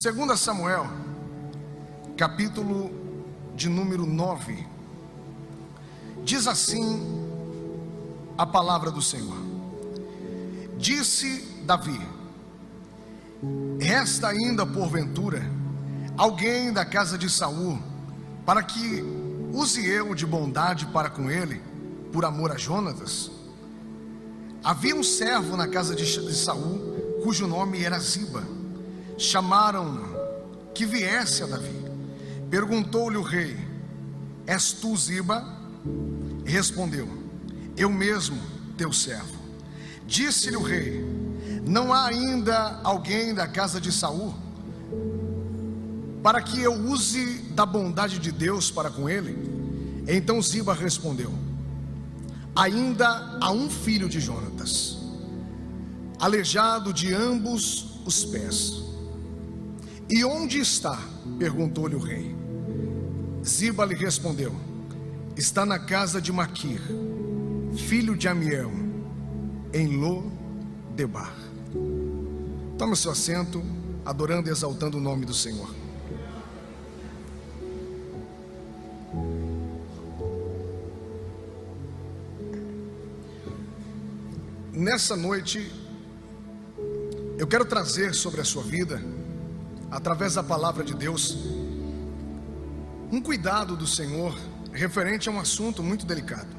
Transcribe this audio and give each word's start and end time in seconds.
Segunda 0.00 0.36
Samuel, 0.36 0.86
capítulo 2.16 2.88
de 3.56 3.68
número 3.68 4.06
9. 4.06 4.64
Diz 6.22 6.46
assim 6.46 7.02
a 8.38 8.46
palavra 8.46 8.92
do 8.92 9.02
Senhor. 9.02 9.36
Disse 10.76 11.40
Davi: 11.66 12.00
Resta 13.80 14.28
ainda 14.28 14.64
porventura 14.64 15.42
alguém 16.16 16.72
da 16.72 16.84
casa 16.84 17.18
de 17.18 17.28
Saul, 17.28 17.82
para 18.46 18.62
que 18.62 19.02
use 19.52 19.84
eu 19.84 20.14
de 20.14 20.24
bondade 20.24 20.86
para 20.86 21.10
com 21.10 21.28
ele, 21.28 21.60
por 22.12 22.24
amor 22.24 22.52
a 22.52 22.56
Jonatas? 22.56 23.32
Havia 24.62 24.94
um 24.94 25.02
servo 25.02 25.56
na 25.56 25.66
casa 25.66 25.96
de 25.96 26.06
Saul, 26.36 27.20
cujo 27.24 27.48
nome 27.48 27.82
era 27.82 27.98
Ziba 27.98 28.57
chamaram-no 29.18 30.16
que 30.72 30.86
viesse 30.86 31.42
a 31.42 31.46
Davi. 31.46 31.84
Perguntou-lhe 32.48 33.16
o 33.16 33.22
rei: 33.22 33.56
És 34.46 34.72
tu 34.72 34.96
Ziba? 34.96 35.44
E 36.46 36.50
respondeu: 36.50 37.08
Eu 37.76 37.90
mesmo, 37.90 38.40
teu 38.76 38.92
servo. 38.92 39.36
Disse-lhe 40.06 40.56
o 40.56 40.62
rei: 40.62 41.04
Não 41.66 41.92
há 41.92 42.06
ainda 42.06 42.80
alguém 42.84 43.34
da 43.34 43.46
casa 43.46 43.80
de 43.80 43.92
Saul 43.92 44.34
para 46.22 46.42
que 46.42 46.60
eu 46.60 46.72
use 46.72 47.38
da 47.54 47.64
bondade 47.64 48.18
de 48.18 48.32
Deus 48.32 48.70
para 48.70 48.90
com 48.90 49.08
ele? 49.08 49.36
Então 50.06 50.40
Ziba 50.40 50.72
respondeu: 50.72 51.32
Ainda 52.54 53.38
há 53.40 53.50
um 53.50 53.68
filho 53.68 54.08
de 54.08 54.20
Jonatas, 54.20 54.96
aleijado 56.18 56.92
de 56.92 57.12
ambos 57.12 58.00
os 58.06 58.24
pés. 58.24 58.87
E 60.10 60.24
onde 60.24 60.58
está? 60.58 60.98
perguntou-lhe 61.38 61.94
o 61.94 61.98
rei. 61.98 62.34
Ziba 63.44 63.84
lhe 63.84 63.94
respondeu: 63.94 64.54
Está 65.36 65.66
na 65.66 65.78
casa 65.78 66.20
de 66.20 66.32
Maquir, 66.32 66.80
filho 67.76 68.16
de 68.16 68.26
Amiel, 68.26 68.72
em 69.72 69.98
Lo-debar. 69.98 71.36
Tome 72.78 72.96
seu 72.96 73.10
assento, 73.10 73.62
adorando 74.04 74.48
e 74.48 74.52
exaltando 74.52 74.96
o 74.96 75.00
nome 75.00 75.26
do 75.26 75.34
Senhor. 75.34 75.74
Nessa 84.72 85.16
noite, 85.16 85.70
eu 87.36 87.46
quero 87.46 87.64
trazer 87.66 88.14
sobre 88.14 88.40
a 88.40 88.44
sua 88.44 88.62
vida 88.62 89.02
através 89.90 90.34
da 90.34 90.42
palavra 90.42 90.84
de 90.84 90.94
Deus, 90.94 91.36
um 93.10 93.20
cuidado 93.20 93.76
do 93.76 93.86
Senhor 93.86 94.38
referente 94.72 95.28
a 95.28 95.32
um 95.32 95.40
assunto 95.40 95.82
muito 95.82 96.04
delicado. 96.04 96.56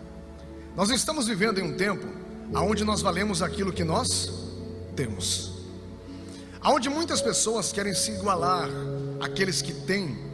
Nós 0.75 0.89
estamos 0.89 1.27
vivendo 1.27 1.59
em 1.59 1.63
um 1.63 1.77
tempo 1.77 2.07
onde 2.53 2.83
nós 2.83 3.01
valemos 3.01 3.41
aquilo 3.41 3.71
que 3.71 3.83
nós 3.83 4.31
temos, 4.95 5.53
aonde 6.61 6.89
muitas 6.89 7.21
pessoas 7.21 7.71
querem 7.71 7.93
se 7.93 8.11
igualar 8.11 8.67
àqueles 9.21 9.61
que 9.61 9.73
têm, 9.73 10.29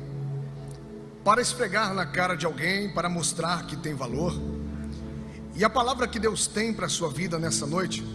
para 1.23 1.41
esfregar 1.41 1.93
na 1.93 2.05
cara 2.05 2.35
de 2.35 2.45
alguém, 2.45 2.93
para 2.93 3.09
mostrar 3.09 3.65
que 3.65 3.75
tem 3.75 3.95
valor. 3.95 4.39
E 5.55 5.63
a 5.63 5.69
palavra 5.69 6.07
que 6.07 6.19
Deus 6.19 6.45
tem 6.45 6.71
para 6.71 6.85
a 6.85 6.89
sua 6.89 7.09
vida 7.09 7.39
nessa 7.39 7.65
noite, 7.65 8.05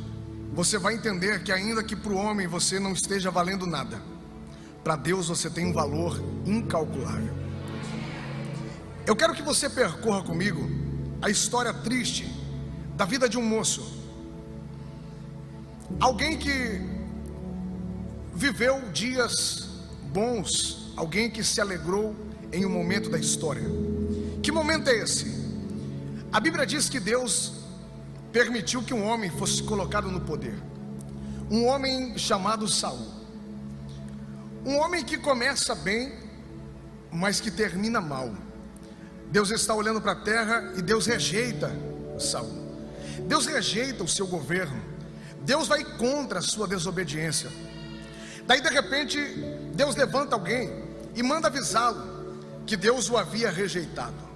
você 0.52 0.78
vai 0.78 0.94
entender 0.94 1.42
que, 1.42 1.50
ainda 1.50 1.82
que 1.82 1.96
para 1.96 2.12
o 2.12 2.16
homem 2.16 2.46
você 2.46 2.78
não 2.78 2.92
esteja 2.92 3.30
valendo 3.30 3.66
nada, 3.66 4.00
para 4.82 4.96
Deus 4.96 5.28
você 5.28 5.50
tem 5.50 5.66
um 5.66 5.72
valor 5.72 6.22
incalculável. 6.46 7.34
Eu 9.06 9.16
quero 9.16 9.34
que 9.34 9.42
você 9.42 9.68
percorra 9.68 10.22
comigo 10.22 10.68
a 11.20 11.28
história 11.28 11.72
triste 11.72 12.26
da 12.96 13.04
vida 13.04 13.28
de 13.28 13.38
um 13.38 13.42
moço. 13.42 13.98
Alguém 15.98 16.36
que 16.38 16.80
viveu 18.34 18.80
dias 18.90 19.68
bons, 20.12 20.92
alguém 20.96 21.30
que 21.30 21.42
se 21.42 21.60
alegrou 21.60 22.14
em 22.52 22.64
um 22.64 22.70
momento 22.70 23.10
da 23.10 23.18
história. 23.18 23.62
Que 24.42 24.50
momento 24.50 24.88
é 24.88 24.96
esse? 24.98 25.40
A 26.32 26.40
Bíblia 26.40 26.64
diz 26.64 26.88
que 26.88 27.00
Deus 27.00 27.52
permitiu 28.32 28.82
que 28.82 28.94
um 28.94 29.04
homem 29.04 29.30
fosse 29.30 29.62
colocado 29.62 30.10
no 30.10 30.20
poder. 30.20 30.54
Um 31.50 31.66
homem 31.66 32.16
chamado 32.16 32.68
Saul. 32.68 33.19
Um 34.64 34.76
homem 34.76 35.04
que 35.04 35.16
começa 35.16 35.74
bem, 35.74 36.12
mas 37.10 37.40
que 37.40 37.50
termina 37.50 38.00
mal. 38.00 38.32
Deus 39.30 39.50
está 39.50 39.74
olhando 39.74 40.00
para 40.00 40.12
a 40.12 40.16
terra 40.16 40.72
e 40.76 40.82
Deus 40.82 41.06
rejeita 41.06 41.70
Saul. 42.18 42.68
Deus 43.26 43.46
rejeita 43.46 44.04
o 44.04 44.08
seu 44.08 44.26
governo. 44.26 44.82
Deus 45.42 45.68
vai 45.68 45.84
contra 45.84 46.40
a 46.40 46.42
sua 46.42 46.68
desobediência. 46.68 47.50
Daí 48.46 48.60
de 48.60 48.68
repente, 48.68 49.18
Deus 49.74 49.96
levanta 49.96 50.34
alguém 50.34 50.84
e 51.14 51.22
manda 51.22 51.48
avisá-lo 51.48 52.38
que 52.66 52.76
Deus 52.76 53.08
o 53.08 53.16
havia 53.16 53.50
rejeitado. 53.50 54.30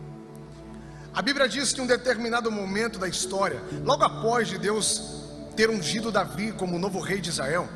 A 1.12 1.20
Bíblia 1.20 1.48
diz 1.48 1.72
que 1.72 1.80
em 1.80 1.84
um 1.84 1.86
determinado 1.86 2.50
momento 2.50 2.98
da 2.98 3.08
história, 3.08 3.62
logo 3.84 4.02
após 4.02 4.48
de 4.48 4.58
Deus 4.58 5.22
ter 5.54 5.70
ungido 5.70 6.10
Davi 6.10 6.52
como 6.52 6.78
novo 6.78 6.98
rei 6.98 7.20
de 7.20 7.30
Israel, 7.30 7.68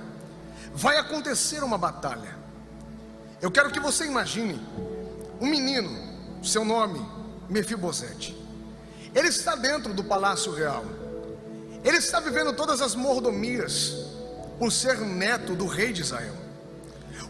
vai 0.75 0.97
acontecer 0.97 1.63
uma 1.63 1.79
batalha. 1.79 2.38
Eu 3.41 3.51
quero 3.51 3.71
que 3.71 3.79
você 3.79 4.05
imagine 4.05 4.61
um 5.41 5.47
menino, 5.47 5.91
seu 6.43 6.65
nome 6.65 7.01
Mefibosete. 7.49 8.37
Ele 9.15 9.29
está 9.29 9.55
dentro 9.55 9.95
do 9.95 10.03
palácio 10.03 10.53
real. 10.53 10.85
Ele 11.85 11.97
está 11.97 12.19
vivendo 12.19 12.53
todas 12.55 12.83
as 12.83 12.97
mordomias 12.97 13.95
por 14.59 14.73
ser 14.73 14.99
neto 15.01 15.55
do 15.55 15.67
rei 15.67 15.93
de 15.93 16.03
Israel. 16.03 16.35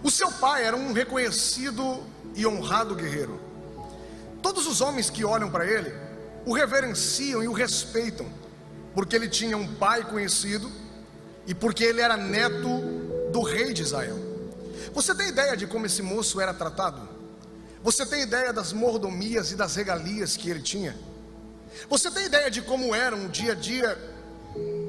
O 0.03 0.11
seu 0.11 0.33
pai 0.33 0.65
era 0.65 0.77
um 0.77 0.93
reconhecido 0.93 2.03
e 2.35 2.47
honrado 2.47 2.95
guerreiro. 2.95 3.39
Todos 4.41 4.67
os 4.67 4.81
homens 4.81 5.11
que 5.11 5.25
olham 5.25 5.51
para 5.51 5.67
ele 5.67 5.93
o 6.47 6.55
reverenciam 6.55 7.43
e 7.43 7.49
o 7.49 7.53
respeitam, 7.53 8.27
porque 8.95 9.15
ele 9.15 9.29
tinha 9.29 9.57
um 9.59 9.75
pai 9.75 10.05
conhecido 10.05 10.71
e 11.47 11.55
porque 11.55 11.85
ele 11.85 12.01
era 12.01 12.17
neto 12.17 12.69
do 13.31 13.43
rei 13.43 13.75
de 13.75 13.83
Israel. 13.83 14.28
Você 14.93 15.15
tem 15.15 15.29
ideia 15.29 15.57
de 15.57 15.67
como 15.67 15.87
esse 15.87 16.03
moço 16.03 16.41
era 16.41 16.55
tratado? 16.55 17.09
Você 17.83 18.05
tem 18.05 18.23
ideia 18.23 18.53
das 18.53 18.73
mordomias 18.73 19.53
e 19.53 19.57
das 19.57 19.77
regalias 19.77 20.37
que 20.37 20.51
ele 20.51 20.63
tinha? 20.63 20.97
Você 21.89 22.11
tem 22.11 22.27
ideia 22.27 22.51
de 22.51 22.63
como 22.63 22.95
eram 22.95 23.27
o 23.27 23.29
dia 23.29 23.53
a 23.53 23.55
dia, 23.55 23.97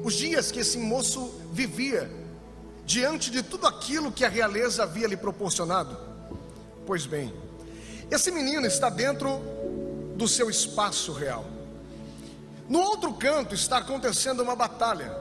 os 0.02 0.14
dias 0.14 0.50
que 0.50 0.60
esse 0.60 0.78
moço 0.78 1.40
vivia, 1.52 2.10
diante 2.84 3.30
de 3.30 3.42
tudo 3.42 3.66
aquilo 3.66 4.10
que 4.10 4.24
a 4.24 4.28
realeza 4.28 4.82
havia 4.82 5.06
lhe 5.06 5.16
proporcionado? 5.16 5.96
Pois 6.86 7.06
bem, 7.06 7.32
esse 8.10 8.30
menino 8.32 8.66
está 8.66 8.90
dentro 8.90 9.40
do 10.16 10.26
seu 10.26 10.50
espaço 10.50 11.12
real. 11.12 11.46
No 12.68 12.80
outro 12.80 13.12
canto 13.14 13.54
está 13.54 13.78
acontecendo 13.78 14.42
uma 14.42 14.56
batalha. 14.56 15.12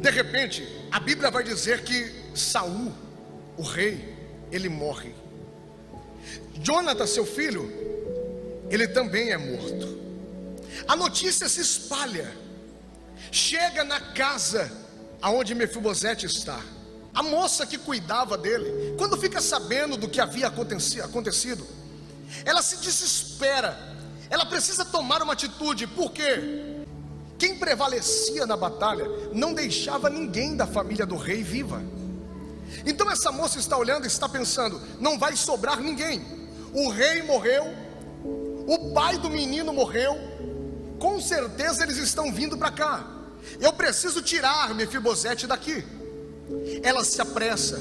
De 0.00 0.10
repente, 0.10 0.66
a 0.90 0.98
Bíblia 0.98 1.30
vai 1.30 1.44
dizer 1.44 1.84
que 1.84 2.21
Saul, 2.34 2.92
o 3.56 3.62
rei, 3.62 4.16
ele 4.50 4.68
morre. 4.68 5.14
Jonathan, 6.60 7.06
seu 7.06 7.26
filho, 7.26 7.70
ele 8.70 8.88
também 8.88 9.30
é 9.30 9.38
morto. 9.38 10.00
A 10.86 10.96
notícia 10.96 11.48
se 11.48 11.60
espalha, 11.60 12.32
chega 13.30 13.84
na 13.84 14.00
casa 14.00 14.70
aonde 15.20 15.54
Mefibosete 15.54 16.26
está. 16.26 16.60
A 17.14 17.22
moça 17.22 17.66
que 17.66 17.76
cuidava 17.76 18.38
dele, 18.38 18.94
quando 18.96 19.16
fica 19.18 19.40
sabendo 19.40 19.96
do 19.96 20.08
que 20.08 20.20
havia 20.20 20.46
acontecido, 20.46 21.66
ela 22.44 22.62
se 22.62 22.78
desespera. 22.78 23.78
Ela 24.30 24.46
precisa 24.46 24.84
tomar 24.84 25.22
uma 25.22 25.34
atitude, 25.34 25.86
porque 25.86 26.74
quem 27.38 27.58
prevalecia 27.58 28.46
na 28.46 28.56
batalha 28.56 29.04
não 29.32 29.52
deixava 29.52 30.08
ninguém 30.08 30.56
da 30.56 30.66
família 30.66 31.04
do 31.04 31.16
rei 31.16 31.42
viva. 31.42 31.82
Então 32.86 33.10
essa 33.10 33.30
moça 33.30 33.58
está 33.58 33.76
olhando 33.76 34.04
e 34.04 34.06
está 34.06 34.28
pensando: 34.28 34.80
não 35.00 35.18
vai 35.18 35.36
sobrar 35.36 35.80
ninguém. 35.80 36.24
O 36.72 36.88
rei 36.88 37.22
morreu, 37.22 37.64
o 38.66 38.92
pai 38.94 39.18
do 39.18 39.28
menino 39.28 39.72
morreu, 39.72 40.16
com 40.98 41.20
certeza 41.20 41.82
eles 41.82 41.98
estão 41.98 42.32
vindo 42.32 42.56
para 42.56 42.70
cá. 42.70 43.06
Eu 43.60 43.72
preciso 43.72 44.22
tirar 44.22 44.74
Mefibosete 44.74 45.46
daqui. 45.46 45.84
Ela 46.82 47.04
se 47.04 47.20
apressa, 47.20 47.78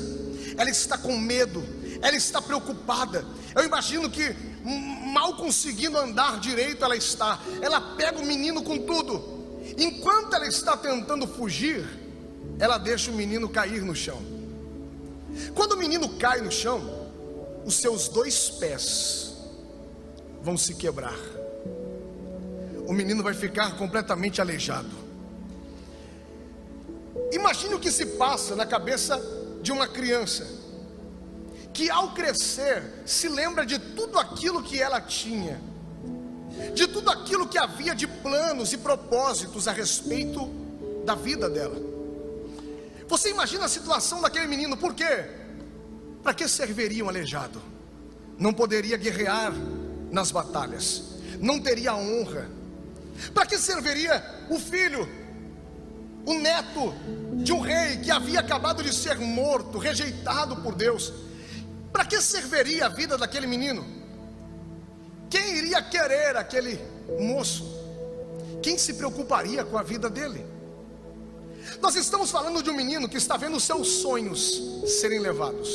ela 0.57 0.69
está 0.69 0.97
com 0.97 1.17
medo, 1.17 1.63
ela 2.01 2.15
está 2.15 2.41
preocupada. 2.41 3.25
Eu 3.55 3.63
imagino 3.63 4.09
que 4.09 4.35
mal 4.63 5.35
conseguindo 5.35 5.97
andar 5.97 6.39
direito 6.39 6.83
ela 6.83 6.95
está. 6.95 7.39
Ela 7.61 7.79
pega 7.95 8.19
o 8.19 8.25
menino 8.25 8.63
com 8.63 8.77
tudo. 8.77 9.59
Enquanto 9.77 10.33
ela 10.33 10.47
está 10.47 10.75
tentando 10.75 11.27
fugir, 11.27 11.87
ela 12.59 12.77
deixa 12.77 13.11
o 13.11 13.13
menino 13.13 13.47
cair 13.49 13.81
no 13.81 13.95
chão. 13.95 14.40
Quando 15.53 15.73
o 15.73 15.77
menino 15.77 16.09
cai 16.17 16.41
no 16.41 16.51
chão, 16.51 17.09
os 17.65 17.75
seus 17.75 18.07
dois 18.07 18.49
pés 18.49 19.33
vão 20.41 20.57
se 20.57 20.75
quebrar. 20.75 21.17
O 22.87 22.93
menino 22.93 23.23
vai 23.23 23.33
ficar 23.33 23.77
completamente 23.77 24.41
aleijado. 24.41 24.89
Imagine 27.31 27.75
o 27.75 27.79
que 27.79 27.91
se 27.91 28.05
passa 28.05 28.55
na 28.55 28.65
cabeça 28.65 29.21
de 29.61 29.71
uma 29.71 29.87
criança 29.87 30.45
que 31.73 31.89
ao 31.89 32.13
crescer 32.13 32.83
se 33.05 33.29
lembra 33.29 33.65
de 33.65 33.79
tudo 33.79 34.19
aquilo 34.19 34.61
que 34.61 34.81
ela 34.81 34.99
tinha, 34.99 35.61
de 36.73 36.87
tudo 36.87 37.09
aquilo 37.09 37.47
que 37.47 37.57
havia 37.57 37.95
de 37.95 38.05
planos 38.07 38.73
e 38.73 38.77
propósitos 38.77 39.67
a 39.67 39.71
respeito 39.71 40.49
da 41.05 41.15
vida 41.15 41.49
dela. 41.49 41.90
Você 43.11 43.29
imagina 43.29 43.65
a 43.65 43.67
situação 43.67 44.21
daquele 44.21 44.47
menino, 44.47 44.77
por 44.77 44.95
quê? 44.95 45.25
Para 46.23 46.33
que 46.33 46.47
serviria 46.47 47.03
um 47.03 47.09
aleijado? 47.09 47.61
Não 48.37 48.53
poderia 48.53 48.95
guerrear 48.95 49.51
nas 50.09 50.31
batalhas, 50.31 51.19
não 51.37 51.59
teria 51.59 51.93
honra. 51.93 52.49
Para 53.33 53.45
que 53.45 53.57
serviria 53.57 54.23
o 54.49 54.57
filho, 54.57 55.09
o 56.25 56.35
neto 56.35 56.93
de 57.43 57.51
um 57.51 57.59
rei 57.59 57.97
que 57.97 58.09
havia 58.09 58.39
acabado 58.39 58.81
de 58.81 58.95
ser 58.95 59.19
morto, 59.19 59.77
rejeitado 59.77 60.55
por 60.61 60.73
Deus? 60.73 61.11
Para 61.91 62.05
que 62.05 62.21
serviria 62.21 62.85
a 62.85 62.89
vida 62.89 63.17
daquele 63.17 63.45
menino? 63.45 63.85
Quem 65.29 65.57
iria 65.57 65.81
querer 65.81 66.37
aquele 66.37 66.79
moço? 67.19 67.65
Quem 68.63 68.77
se 68.77 68.93
preocuparia 68.93 69.65
com 69.65 69.77
a 69.77 69.83
vida 69.83 70.09
dele? 70.09 70.45
Nós 71.79 71.95
estamos 71.95 72.31
falando 72.31 72.61
de 72.61 72.69
um 72.69 72.75
menino 72.75 73.07
que 73.07 73.17
está 73.17 73.37
vendo 73.37 73.59
seus 73.59 73.87
sonhos 73.87 74.61
serem 74.85 75.19
levados. 75.19 75.69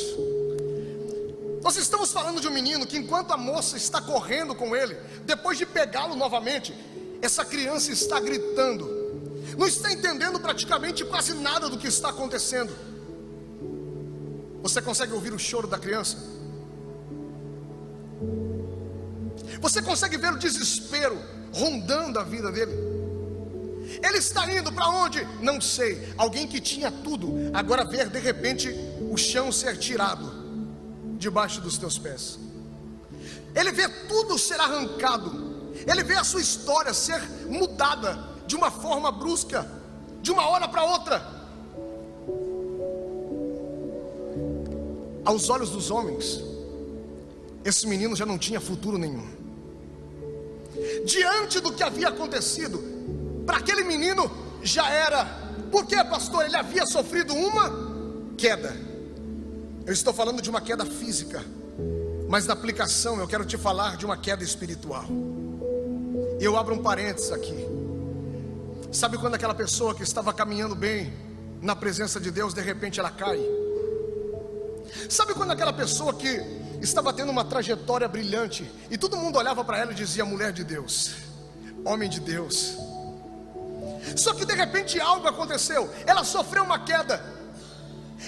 Nós 1.63 1.75
estamos 1.75 2.11
falando 2.11 2.39
de 2.39 2.47
um 2.47 2.51
menino 2.51 2.85
que, 2.85 2.97
enquanto 2.97 3.31
a 3.31 3.37
moça 3.37 3.75
está 3.75 4.01
correndo 4.01 4.55
com 4.55 4.75
ele, 4.75 4.95
depois 5.25 5.57
de 5.57 5.65
pegá-lo 5.65 6.15
novamente, 6.15 6.73
essa 7.21 7.43
criança 7.43 7.91
está 7.91 8.19
gritando, 8.19 8.87
não 9.57 9.67
está 9.67 9.91
entendendo 9.91 10.39
praticamente 10.39 11.03
quase 11.03 11.33
nada 11.33 11.67
do 11.67 11.77
que 11.77 11.87
está 11.87 12.09
acontecendo. 12.09 12.73
Você 14.61 14.81
consegue 14.81 15.13
ouvir 15.13 15.33
o 15.33 15.39
choro 15.39 15.67
da 15.67 15.77
criança? 15.77 16.17
Você 19.59 19.81
consegue 19.81 20.17
ver 20.17 20.33
o 20.33 20.37
desespero 20.37 21.17
rondando 21.51 22.19
a 22.19 22.23
vida 22.23 22.51
dele? 22.51 22.86
Ele 24.03 24.17
está 24.17 24.51
indo 24.51 24.71
para 24.71 24.87
onde? 24.89 25.25
Não 25.41 25.59
sei. 25.59 26.13
Alguém 26.17 26.47
que 26.47 26.61
tinha 26.61 26.91
tudo, 26.91 27.33
agora 27.53 27.83
ver 27.83 28.09
de 28.09 28.19
repente 28.19 28.69
o 29.11 29.17
chão 29.17 29.51
ser 29.51 29.77
tirado 29.77 30.31
debaixo 31.17 31.61
dos 31.61 31.77
teus 31.77 31.97
pés. 31.97 32.39
Ele 33.55 33.71
vê 33.71 33.87
tudo 34.07 34.37
ser 34.37 34.59
arrancado. 34.59 35.47
Ele 35.85 36.03
vê 36.03 36.15
a 36.15 36.23
sua 36.23 36.41
história 36.41 36.93
ser 36.93 37.21
mudada 37.47 38.19
de 38.45 38.55
uma 38.55 38.69
forma 38.71 39.11
brusca, 39.11 39.69
de 40.21 40.31
uma 40.31 40.47
hora 40.47 40.67
para 40.67 40.83
outra. 40.83 41.37
Aos 45.25 45.49
olhos 45.49 45.71
dos 45.71 45.91
homens, 45.91 46.41
esse 47.65 47.85
menino 47.85 48.15
já 48.15 48.25
não 48.25 48.37
tinha 48.37 48.61
futuro 48.61 48.97
nenhum. 48.97 49.27
Diante 51.05 51.59
do 51.59 51.73
que 51.73 51.83
havia 51.83 52.09
acontecido, 52.09 52.96
para 53.47 53.57
aquele 53.57 53.85
menino 53.85 54.29
já 54.61 54.89
era. 54.91 55.25
Por 55.71 55.85
que, 55.85 55.95
pastor? 56.03 56.45
Ele 56.45 56.57
havia 56.57 56.85
sofrido 56.85 57.33
uma 57.33 57.71
queda. 58.37 58.75
Eu 59.85 59.93
estou 59.93 60.13
falando 60.13 60.41
de 60.41 60.49
uma 60.49 60.59
queda 60.59 60.85
física, 60.85 61.41
mas 62.27 62.45
na 62.45 62.53
aplicação 62.53 63.17
eu 63.19 63.27
quero 63.27 63.45
te 63.45 63.57
falar 63.57 63.95
de 63.95 64.05
uma 64.05 64.17
queda 64.17 64.43
espiritual. 64.43 65.05
Eu 66.41 66.57
abro 66.57 66.75
um 66.75 66.83
parênteses 66.83 67.31
aqui. 67.31 67.65
Sabe 68.91 69.17
quando 69.17 69.35
aquela 69.35 69.55
pessoa 69.55 69.95
que 69.95 70.03
estava 70.03 70.33
caminhando 70.33 70.75
bem 70.75 71.13
na 71.61 71.75
presença 71.75 72.19
de 72.19 72.29
Deus, 72.29 72.53
de 72.53 72.61
repente 72.61 72.99
ela 72.99 73.09
cai? 73.09 73.39
Sabe 75.09 75.33
quando 75.33 75.51
aquela 75.51 75.71
pessoa 75.71 76.13
que 76.13 76.27
estava 76.81 77.13
tendo 77.13 77.31
uma 77.31 77.45
trajetória 77.45 78.07
brilhante 78.09 78.69
e 78.91 78.97
todo 78.97 79.15
mundo 79.15 79.37
olhava 79.37 79.63
para 79.63 79.77
ela 79.79 79.93
e 79.93 79.95
dizia: 79.95 80.25
mulher 80.25 80.51
de 80.51 80.65
Deus, 80.65 81.15
homem 81.85 82.09
de 82.09 82.19
Deus. 82.19 82.86
Só 84.15 84.33
que 84.33 84.45
de 84.45 84.53
repente 84.53 84.99
algo 84.99 85.27
aconteceu, 85.27 85.89
ela 86.05 86.23
sofreu 86.23 86.63
uma 86.63 86.79
queda, 86.79 87.21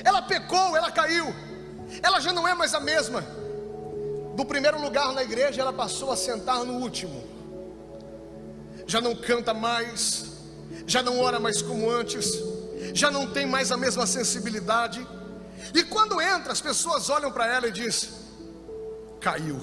ela 0.04 0.21
pecou, 0.21 0.75
ela 0.75 0.92
caiu, 0.92 1.33
ela 2.01 2.19
já 2.19 2.31
não 2.31 2.48
é 2.48 2.54
mais 2.54 2.74
a 2.74 2.80
mesma. 2.80 3.24
Do 4.36 4.45
primeiro 4.45 4.81
lugar 4.81 5.12
na 5.13 5.24
igreja, 5.24 5.62
ela 5.62 5.74
passou 5.74 6.12
a 6.12 6.16
sentar 6.16 6.63
no 6.63 6.74
último, 6.80 7.24
já 8.88 9.01
não 9.01 9.16
canta 9.16 9.54
mais, 9.54 10.25
já 10.88 11.04
não 11.04 11.19
ora 11.19 11.39
mais 11.39 11.62
como 11.62 11.89
antes, 11.89 12.39
já 12.94 13.12
não 13.12 13.27
tem 13.27 13.45
mais 13.45 13.71
a 13.71 13.77
mesma 13.77 14.07
sensibilidade 14.07 15.06
e 15.74 15.83
quando 15.83 16.19
entra, 16.21 16.51
as 16.51 16.62
pessoas 16.62 17.10
olham 17.10 17.31
para 17.31 17.48
ela 17.48 17.68
e 17.68 17.71
diz: 17.71 18.10
caiu, 19.19 19.60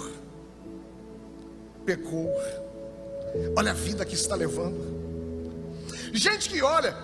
pecou. 1.84 2.32
Olha 3.56 3.72
a 3.72 3.74
vida 3.74 4.04
que 4.04 4.14
está 4.14 4.34
levando. 4.34 4.95
Gente 6.16 6.48
que 6.48 6.62
olha 6.62 6.96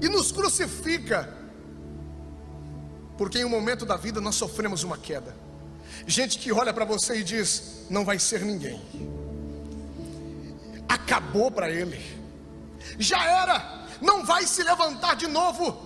e 0.00 0.08
nos 0.10 0.30
crucifica, 0.30 1.34
porque 3.16 3.38
em 3.38 3.46
um 3.46 3.48
momento 3.48 3.86
da 3.86 3.96
vida 3.96 4.20
nós 4.20 4.34
sofremos 4.34 4.82
uma 4.82 4.98
queda. 4.98 5.34
Gente 6.06 6.38
que 6.38 6.52
olha 6.52 6.72
para 6.74 6.84
você 6.84 7.20
e 7.20 7.24
diz: 7.24 7.86
não 7.88 8.04
vai 8.04 8.18
ser 8.18 8.42
ninguém. 8.42 8.78
Acabou 10.86 11.50
para 11.50 11.70
ele. 11.70 11.98
Já 12.98 13.24
era, 13.24 13.86
não 14.02 14.22
vai 14.22 14.46
se 14.46 14.62
levantar 14.62 15.16
de 15.16 15.26
novo. 15.26 15.84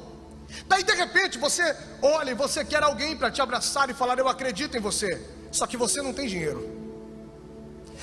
Daí 0.66 0.82
de 0.82 0.92
repente 0.92 1.38
você 1.38 1.76
olha 2.02 2.32
e 2.32 2.34
você 2.34 2.64
quer 2.64 2.82
alguém 2.82 3.16
para 3.16 3.30
te 3.30 3.40
abraçar 3.40 3.88
e 3.88 3.94
falar: 3.94 4.18
Eu 4.18 4.28
acredito 4.28 4.76
em 4.76 4.80
você. 4.80 5.24
Só 5.52 5.68
que 5.68 5.76
você 5.76 6.02
não 6.02 6.12
tem 6.12 6.26
dinheiro. 6.26 6.68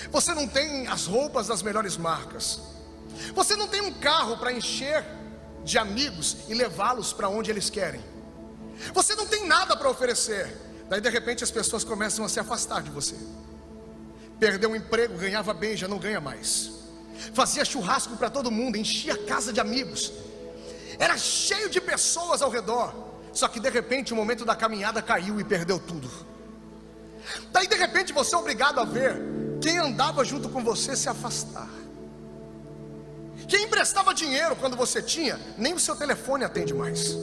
Você 0.10 0.34
não 0.34 0.48
tem 0.48 0.88
as 0.88 1.06
roupas 1.06 1.48
das 1.48 1.62
melhores 1.62 1.98
marcas. 1.98 2.77
Você 3.34 3.56
não 3.56 3.68
tem 3.68 3.82
um 3.82 3.94
carro 3.94 4.38
para 4.38 4.52
encher 4.52 5.04
de 5.64 5.78
amigos 5.78 6.38
e 6.48 6.54
levá-los 6.54 7.14
para 7.14 7.30
onde 7.30 7.52
eles 7.52 7.70
querem. 7.70 8.04
Você 8.94 9.16
não 9.16 9.26
tem 9.26 9.46
nada 9.48 9.76
para 9.76 9.90
oferecer. 9.90 10.56
Daí 10.90 11.02
de 11.02 11.10
repente 11.10 11.44
as 11.44 11.52
pessoas 11.52 11.84
começam 11.84 12.24
a 12.24 12.30
se 12.30 12.40
afastar 12.40 12.82
de 12.82 12.90
você. 12.90 13.16
Perdeu 14.40 14.72
o 14.72 14.76
emprego, 14.76 15.18
ganhava 15.18 15.54
bem, 15.54 15.76
já 15.76 15.88
não 15.88 15.98
ganha 15.98 16.22
mais. 16.22 16.72
Fazia 17.34 17.66
churrasco 17.66 18.16
para 18.16 18.30
todo 18.30 18.52
mundo, 18.52 18.78
enchia 18.78 19.16
a 19.16 19.26
casa 19.26 19.52
de 19.52 19.60
amigos 19.60 20.14
era 21.00 21.18
cheio 21.18 21.70
de 21.70 21.80
pessoas 21.80 22.42
ao 22.42 22.50
redor. 22.50 22.94
Só 23.32 23.48
que 23.48 23.60
de 23.60 23.70
repente 23.70 24.14
o 24.14 24.16
momento 24.16 24.44
da 24.44 24.56
caminhada 24.56 25.02
caiu 25.02 25.40
e 25.40 25.44
perdeu 25.44 25.80
tudo. 25.80 26.10
Daí 27.52 27.68
de 27.68 27.76
repente 27.76 28.14
você 28.14 28.34
é 28.34 28.38
obrigado 28.38 28.80
a 28.80 28.86
ver 28.86 29.22
quem 29.62 29.78
andava 29.78 30.24
junto 30.24 30.50
com 30.50 30.64
você 30.64 30.96
se 30.96 31.08
afastar. 31.08 31.70
Quem 33.48 33.64
emprestava 33.64 34.14
dinheiro 34.14 34.56
quando 34.56 34.76
você 34.76 35.02
tinha, 35.02 35.40
nem 35.58 35.74
o 35.74 35.80
seu 35.80 35.96
telefone 35.96 36.44
atende 36.44 36.74
mais. 36.74 37.16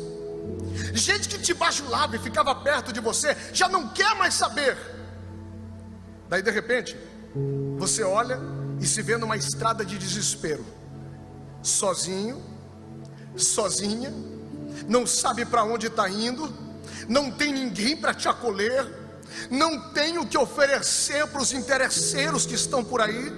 Gente 0.93 1.29
que 1.29 1.39
te 1.39 1.53
bajulava 1.53 2.17
e 2.17 2.19
ficava 2.19 2.55
perto 2.55 2.93
de 2.93 3.01
você, 3.01 3.37
já 3.53 3.69
não 3.69 3.89
quer 3.89 4.15
mais 4.17 4.35
saber. 4.35 4.77
Daí 6.29 6.43
de 6.43 6.51
repente, 6.51 6.97
você 7.77 8.03
olha 8.03 8.41
e 8.81 8.87
se 8.87 9.03
vê 9.03 9.17
numa 9.17 9.37
estrada 9.37 9.85
de 9.85 9.99
desespero, 9.99 10.65
sozinho, 11.63 12.43
sozinha, 13.37 14.13
não 14.89 15.07
sabe 15.07 15.45
para 15.45 15.65
onde 15.65 15.87
está 15.89 16.09
indo, 16.09 16.53
não 17.09 17.31
tem 17.31 17.53
ninguém 17.53 17.97
para 17.97 18.15
te 18.15 18.29
acolher, 18.29 18.87
não 19.51 19.93
tem 19.93 20.19
o 20.19 20.27
que 20.27 20.39
oferecer 20.39 21.27
para 21.27 21.43
os 21.43 21.53
interesseiros 21.53 22.47
que 22.47 22.55
estão 22.55 22.83
por 22.83 23.01
aí, 23.01 23.33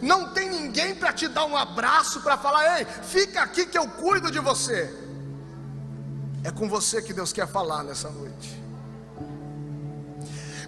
não 0.00 0.30
tem 0.30 0.48
ninguém 0.48 0.94
para 0.94 1.12
te 1.12 1.28
dar 1.28 1.44
um 1.44 1.56
abraço, 1.56 2.20
para 2.20 2.36
falar: 2.36 2.78
ei, 2.78 2.84
fica 2.84 3.42
aqui 3.42 3.66
que 3.66 3.78
eu 3.78 3.88
cuido 3.88 4.30
de 4.30 4.38
você. 4.38 4.92
É 6.42 6.50
com 6.50 6.68
você 6.68 7.00
que 7.00 7.12
Deus 7.12 7.32
quer 7.32 7.48
falar 7.48 7.82
nessa 7.82 8.10
noite. 8.10 8.62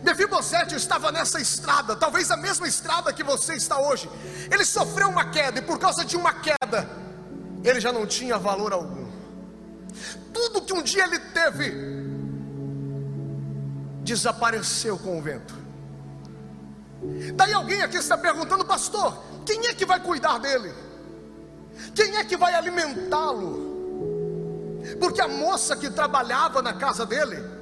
Mefibosete 0.03 0.75
estava 0.75 1.11
nessa 1.11 1.41
estrada, 1.41 1.97
talvez 1.97 2.31
a 2.31 2.37
mesma 2.37 2.69
estrada 2.69 3.13
que 3.13 3.25
você 3.25 3.55
está 3.55 3.79
hoje. 3.81 4.09
Ele 4.51 4.65
sofreu 4.65 5.09
uma 5.09 5.27
queda, 5.31 5.59
e 5.59 5.63
por 5.63 5.79
causa 5.79 6.05
de 6.05 6.17
uma 6.17 6.33
queda, 6.33 6.89
ele 7.65 7.81
já 7.81 7.93
não 7.93 8.07
tinha 8.07 8.39
valor 8.39 8.73
algum. 8.73 9.07
Tudo 10.33 10.63
que 10.63 10.73
um 10.73 10.83
dia 10.83 11.05
ele 11.05 11.19
teve 11.19 11.75
desapareceu 14.03 14.97
com 14.97 15.19
o 15.19 15.23
vento. 15.23 15.66
Daí 17.35 17.53
alguém 17.53 17.83
aqui 17.83 17.97
está 17.97 18.17
perguntando, 18.17 18.65
pastor, 18.65 19.23
quem 19.45 19.67
é 19.67 19.75
que 19.75 19.85
vai 19.85 20.01
cuidar 20.01 20.39
dele? 20.39 20.73
Quem 21.95 22.17
é 22.17 22.25
que 22.25 22.37
vai 22.37 22.55
alimentá-lo? 22.55 23.67
Porque 25.01 25.21
a 25.21 25.29
moça 25.29 25.77
que 25.77 25.91
trabalhava 25.91 26.63
na 26.63 26.73
casa 26.73 27.05
dele 27.05 27.57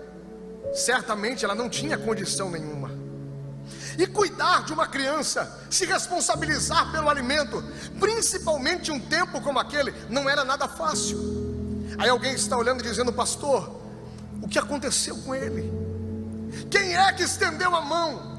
certamente 0.75 1.45
ela 1.45 1.55
não 1.55 1.69
tinha 1.69 1.97
condição 1.97 2.51
nenhuma. 2.51 2.91
E 3.97 4.07
cuidar 4.07 4.65
de 4.65 4.73
uma 4.73 4.89
criança, 4.89 5.61
se 5.71 5.87
responsabilizar 5.87 6.91
pelo 6.91 7.09
alimento, 7.09 7.63
principalmente 8.01 8.91
um 8.91 8.99
tempo 8.99 9.41
como 9.41 9.59
aquele, 9.59 9.95
não 10.11 10.29
era 10.29 10.45
nada 10.45 10.67
fácil. 10.67 11.17
Aí 11.97 12.09
alguém 12.09 12.35
está 12.35 12.57
olhando 12.57 12.81
e 12.81 12.83
dizendo, 12.83 13.13
pastor, 13.13 13.81
o 14.43 14.49
que 14.49 14.59
aconteceu 14.59 15.17
com 15.19 15.33
ele? 15.33 15.73
Quem 16.69 16.97
é 16.97 17.13
que 17.13 17.23
estendeu 17.23 17.75
a 17.75 17.81
mão? 17.81 18.34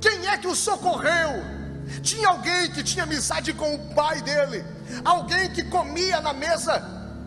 Quem 0.00 0.26
é 0.26 0.38
que 0.38 0.48
o 0.48 0.54
socorreu? 0.54 1.60
Tinha 2.02 2.28
alguém 2.28 2.70
que 2.70 2.82
tinha 2.82 3.04
amizade 3.04 3.52
com 3.52 3.74
o 3.74 3.94
pai 3.94 4.22
dele, 4.22 4.64
alguém 5.04 5.50
que 5.50 5.64
comia 5.64 6.20
na 6.20 6.32
mesa 6.32 6.78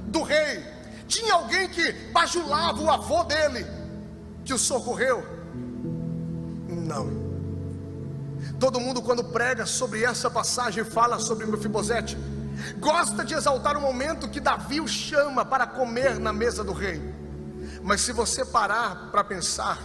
do 0.08 0.24
rei, 0.24 0.64
tinha 1.08 1.34
alguém 1.34 1.68
que 1.68 1.92
bajulava 2.12 2.82
o 2.82 2.90
avô 2.90 3.24
dele, 3.24 3.66
que 4.46 4.54
o 4.54 4.58
socorreu? 4.58 5.24
Não. 6.70 7.24
Todo 8.60 8.80
mundo, 8.80 9.02
quando 9.02 9.24
prega 9.26 9.66
sobre 9.66 10.04
essa 10.04 10.30
passagem, 10.30 10.84
fala 10.84 11.20
sobre 11.20 11.46
Mefibosete, 11.46 12.18
gosta 12.80 13.26
de 13.26 13.34
exaltar 13.34 13.76
o 13.76 13.82
momento 13.82 14.30
que 14.30 14.40
Davi 14.40 14.80
o 14.80 14.88
chama 14.88 15.44
para 15.44 15.68
comer 15.68 16.20
na 16.20 16.32
mesa 16.32 16.64
do 16.64 16.72
rei. 16.72 17.02
Mas 17.82 18.02
se 18.02 18.14
você 18.14 18.46
parar 18.46 19.10
para 19.12 19.24
pensar, 19.24 19.78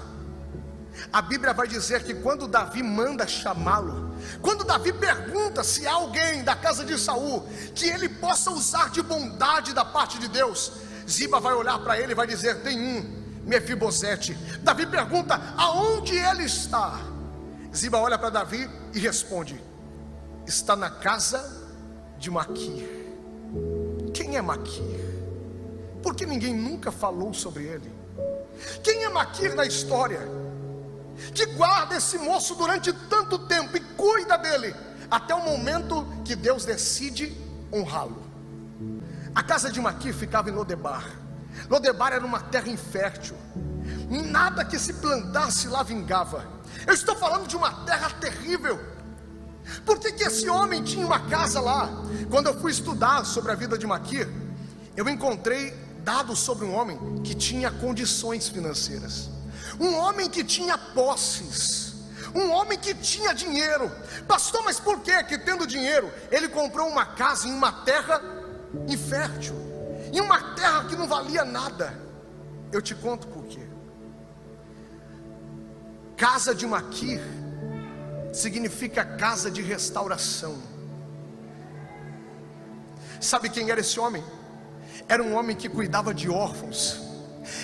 a 1.13 1.23
Bíblia 1.23 1.53
vai 1.53 1.69
dizer 1.69 2.03
que 2.03 2.15
quando 2.15 2.49
Davi 2.49 2.83
manda 2.83 3.27
chamá-lo, 3.27 4.15
quando 4.43 4.65
Davi 4.65 4.93
pergunta 4.93 5.63
se 5.63 5.87
há 5.87 5.93
alguém 5.93 6.43
da 6.43 6.55
casa 6.55 6.85
de 6.85 6.99
Saul 6.99 7.47
que 7.75 7.87
ele 7.87 8.09
possa 8.09 8.51
usar 8.51 8.91
de 8.91 9.03
bondade 9.03 9.73
da 9.73 9.85
parte 9.85 10.19
de 10.19 10.29
Deus, 10.29 10.73
Ziba 11.09 11.41
vai 11.41 11.55
olhar 11.55 11.79
para 11.79 11.99
ele 11.99 12.13
e 12.13 12.15
vai 12.15 12.27
dizer: 12.27 12.63
tem 12.63 12.79
um, 12.79 13.19
Mefibosete. 13.45 14.35
Davi 14.63 14.87
pergunta: 14.87 15.41
aonde 15.57 16.17
ele 16.17 16.45
está? 16.45 17.01
Ziba 17.75 17.99
olha 17.99 18.19
para 18.19 18.31
Davi 18.31 18.69
e 18.93 18.99
responde: 18.99 19.61
está 20.47 20.77
na 20.77 20.91
casa 20.91 21.67
de 22.19 22.31
Maquir. 22.31 22.87
Quem 24.13 24.37
é 24.37 24.43
Maquir? 24.43 24.99
Porque 26.03 26.27
ninguém 26.27 26.55
nunca 26.55 26.93
falou 26.93 27.33
sobre 27.33 27.65
ele. 27.65 27.93
Quem 28.83 29.05
é 29.05 29.09
Maquir 29.09 29.55
na 29.55 29.65
história? 29.65 30.21
Que 31.35 31.47
guarda 31.47 31.97
esse 31.97 32.19
moço 32.19 32.55
durante 32.55 32.93
tanto 32.93 33.39
tempo 33.41 33.77
e 33.77 33.81
cuida 33.81 34.37
dele, 34.37 34.75
até 35.11 35.35
o 35.35 35.45
momento 35.45 36.07
que 36.25 36.37
Deus 36.37 36.65
decide 36.65 37.37
honrá-lo. 37.73 38.23
A 39.35 39.43
casa 39.43 39.71
de 39.71 39.81
Maquir 39.81 40.15
ficava 40.15 40.51
em 40.51 40.53
Lodebar. 40.53 41.05
Lodebar 41.69 42.13
era 42.13 42.25
uma 42.25 42.41
terra 42.41 42.69
infértil. 42.69 43.37
Nada 44.09 44.65
que 44.65 44.79
se 44.79 44.95
plantasse 44.95 45.69
lá 45.69 45.83
vingava. 45.83 46.47
Eu 46.87 46.95
estou 46.95 47.17
falando 47.17 47.47
de 47.47 47.57
uma 47.57 47.73
terra 47.85 48.11
terrível. 48.21 48.79
Por 49.85 49.99
que, 49.99 50.13
que 50.13 50.25
esse 50.25 50.49
homem 50.49 50.83
tinha 50.83 51.05
uma 51.05 51.21
casa 51.21 51.61
lá? 51.61 51.91
Quando 52.31 52.47
eu 52.47 52.59
fui 52.59 52.71
estudar 52.71 53.25
sobre 53.25 53.53
a 53.53 53.55
vida 53.55 53.77
de 53.77 53.87
Maquir, 53.87 54.29
eu 54.97 55.09
encontrei 55.09 55.75
dados 56.03 56.39
sobre 56.39 56.65
um 56.65 56.75
homem 56.75 57.21
que 57.23 57.35
tinha 57.35 57.71
condições 57.71 58.49
financeiras, 58.49 59.31
um 59.79 59.95
homem 59.97 60.29
que 60.29 60.43
tinha 60.43 60.77
posses, 60.77 61.95
um 62.35 62.51
homem 62.51 62.79
que 62.79 62.95
tinha 62.95 63.33
dinheiro. 63.33 63.91
Pastor, 64.27 64.63
mas 64.65 64.79
por 64.81 65.01
que 65.01 65.23
que 65.25 65.39
tendo 65.39 65.67
dinheiro, 65.67 66.13
ele 66.31 66.49
comprou 66.49 66.89
uma 66.89 67.07
casa 67.07 67.49
em 67.49 67.53
uma 67.53 67.73
terra 67.73 68.21
infértil, 68.87 69.57
em 70.13 70.21
uma 70.21 70.55
terra 70.55 70.85
que 70.85 70.97
não 70.97 71.07
valia 71.07 71.45
nada? 71.45 71.99
Eu 72.73 72.83
te 72.83 72.95
conto 72.95 73.27
por 73.29 73.45
quê. 73.47 73.67
Casa 76.17 76.55
de 76.55 76.67
Maquir 76.67 77.21
significa 78.33 79.05
casa 79.05 79.51
de 79.51 79.63
restauração. 79.63 80.59
Sabe 83.21 83.49
quem 83.49 83.71
era 83.71 83.81
esse 83.81 83.99
homem? 83.99 84.25
Era 85.09 85.23
um 85.23 85.35
homem 85.35 85.57
que 85.57 85.69
cuidava 85.69 86.13
de 86.13 86.29
órfãos, 86.29 87.01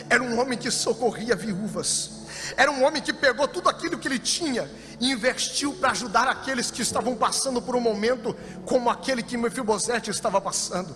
era 0.08 0.22
um 0.22 0.38
homem 0.38 0.58
que 0.58 0.70
socorria 0.70 1.36
viúvas, 1.36 2.10
era 2.56 2.70
um 2.70 2.84
homem 2.84 3.02
que 3.02 3.12
pegou 3.12 3.48
tudo 3.48 3.68
aquilo 3.68 3.98
que 3.98 4.08
ele 4.08 4.18
tinha 4.18 4.70
e 5.00 5.10
investiu 5.10 5.74
para 5.74 5.90
ajudar 5.90 6.28
aqueles 6.28 6.70
que 6.70 6.82
estavam 6.82 7.16
passando 7.16 7.60
por 7.60 7.74
um 7.74 7.80
momento 7.80 8.36
como 8.64 8.90
aquele 8.90 9.22
que 9.22 9.36
Mefibosete 9.36 10.10
estava 10.10 10.40
passando. 10.40 10.94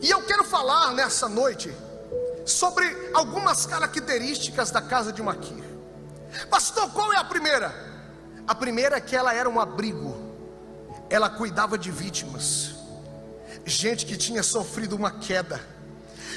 E 0.00 0.10
eu 0.10 0.22
quero 0.22 0.44
falar 0.44 0.92
nessa 0.92 1.28
noite 1.28 1.72
sobre 2.44 2.84
algumas 3.14 3.66
características 3.66 4.70
da 4.70 4.82
casa 4.82 5.12
de 5.12 5.22
Maquir. 5.22 5.62
Pastor, 6.50 6.90
qual 6.90 7.12
é 7.12 7.16
a 7.16 7.24
primeira? 7.24 7.72
A 8.46 8.54
primeira 8.54 8.96
é 8.96 9.00
que 9.00 9.14
ela 9.14 9.32
era 9.32 9.48
um 9.48 9.60
abrigo, 9.60 10.16
ela 11.08 11.30
cuidava 11.30 11.78
de 11.78 11.90
vítimas, 11.90 12.74
gente 13.64 14.04
que 14.04 14.16
tinha 14.16 14.42
sofrido 14.42 14.96
uma 14.96 15.10
queda, 15.10 15.60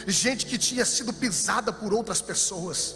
gente 0.07 0.45
que 0.45 0.57
tinha 0.57 0.85
sido 0.85 1.13
pisada 1.13 1.71
por 1.71 1.93
outras 1.93 2.21
pessoas. 2.21 2.95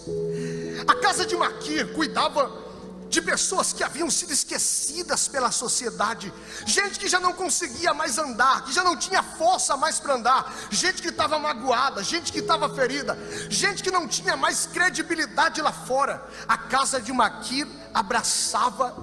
A 0.87 0.95
casa 0.95 1.25
de 1.25 1.35
Maquir 1.35 1.93
cuidava 1.93 2.69
de 3.09 3.21
pessoas 3.21 3.73
que 3.73 3.83
haviam 3.83 4.09
sido 4.09 4.31
esquecidas 4.31 5.27
pela 5.27 5.51
sociedade, 5.51 6.31
gente 6.65 6.99
que 6.99 7.07
já 7.07 7.19
não 7.19 7.33
conseguia 7.33 7.91
mais 7.93 8.19
andar, 8.19 8.63
que 8.63 8.71
já 8.71 8.83
não 8.83 8.95
tinha 8.95 9.23
força 9.23 9.75
mais 9.75 9.99
para 9.99 10.13
andar, 10.13 10.55
gente 10.69 11.01
que 11.01 11.09
estava 11.09 11.39
magoada, 11.39 12.03
gente 12.03 12.31
que 12.31 12.39
estava 12.39 12.69
ferida, 12.73 13.17
gente 13.49 13.81
que 13.81 13.89
não 13.89 14.07
tinha 14.07 14.37
mais 14.37 14.67
credibilidade 14.67 15.59
lá 15.59 15.71
fora. 15.71 16.23
A 16.47 16.55
casa 16.55 17.01
de 17.01 17.11
Maquir 17.11 17.67
abraçava 17.93 18.95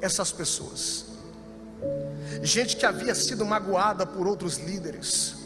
essas 0.00 0.32
pessoas, 0.32 1.04
gente 2.42 2.76
que 2.76 2.84
havia 2.84 3.14
sido 3.14 3.46
magoada 3.46 4.04
por 4.04 4.26
outros 4.26 4.56
líderes, 4.56 5.36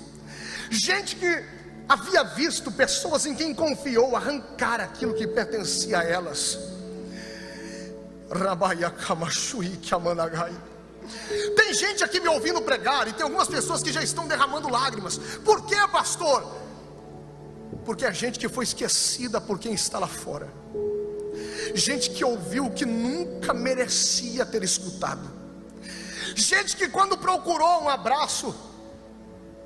gente 0.70 1.16
que 1.16 1.55
havia 1.88 2.24
visto 2.24 2.70
pessoas 2.72 3.26
em 3.26 3.34
quem 3.34 3.54
confiou 3.54 4.16
arrancar 4.16 4.80
aquilo 4.80 5.14
que 5.14 5.26
pertencia 5.26 5.98
a 6.00 6.04
elas 6.04 6.58
tem 11.54 11.72
gente 11.72 12.02
aqui 12.02 12.18
me 12.18 12.28
ouvindo 12.28 12.60
pregar 12.60 13.06
e 13.06 13.12
tem 13.12 13.22
algumas 13.22 13.48
pessoas 13.48 13.82
que 13.82 13.92
já 13.92 14.02
estão 14.02 14.26
derramando 14.26 14.68
lágrimas. 14.68 15.18
Por 15.44 15.64
que, 15.64 15.76
pastor? 15.88 16.44
Porque 17.84 18.04
é 18.04 18.12
gente 18.12 18.38
que 18.38 18.48
foi 18.48 18.64
esquecida 18.64 19.40
por 19.40 19.58
quem 19.58 19.72
está 19.72 19.98
lá 19.98 20.08
fora. 20.08 20.52
Gente 21.74 22.10
que 22.10 22.24
ouviu 22.24 22.70
que 22.70 22.84
nunca 22.84 23.54
merecia 23.54 24.44
ter 24.44 24.64
escutado. 24.64 25.30
Gente 26.34 26.76
que 26.76 26.88
quando 26.88 27.16
procurou 27.16 27.82
um 27.82 27.88
abraço, 27.88 28.54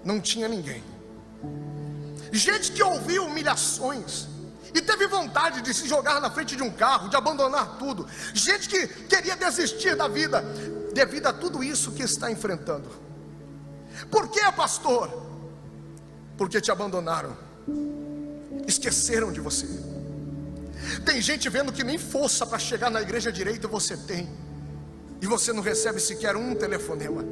não 0.05 0.21
tinha 0.21 0.49
ninguém. 0.49 0.83
Gente 2.32 2.72
que 2.72 2.82
ouviu 2.82 3.26
humilhações 3.26 4.26
e 4.75 4.80
teve 4.80 5.06
vontade 5.06 5.62
de 5.62 5.75
se 5.75 5.88
jogar 5.88 6.20
na 6.20 6.30
frente 6.30 6.56
de 6.56 6.62
um 6.62 6.70
carro, 6.70 7.08
de 7.08 7.16
abandonar 7.16 7.78
tudo. 7.78 8.06
Gente 8.32 8.68
que 8.68 8.87
queria 8.87 9.37
desistir 9.37 9.96
da 9.96 10.06
vida 10.06 10.44
devido 10.92 11.26
a 11.26 11.32
tudo 11.32 11.62
isso 11.62 11.92
que 11.92 12.02
está 12.02 12.30
enfrentando. 12.30 12.88
Por 14.10 14.28
que, 14.28 14.40
pastor? 14.52 15.10
Porque 16.37 16.60
te 16.60 16.70
abandonaram, 16.70 17.37
esqueceram 18.66 19.32
de 19.32 19.40
você. 19.40 19.66
Tem 21.04 21.20
gente 21.20 21.49
vendo 21.49 21.72
que 21.72 21.84
nem 21.84 21.99
força 21.99 22.46
para 22.46 22.58
chegar 22.58 22.90
na 22.90 23.02
igreja 23.02 23.30
direita 23.30 23.68
você 23.68 23.96
tem, 23.96 24.28
e 25.20 25.26
você 25.26 25.52
não 25.52 25.62
recebe 25.62 26.00
sequer 26.00 26.37
um 26.37 26.54
telefonema. 26.54 27.25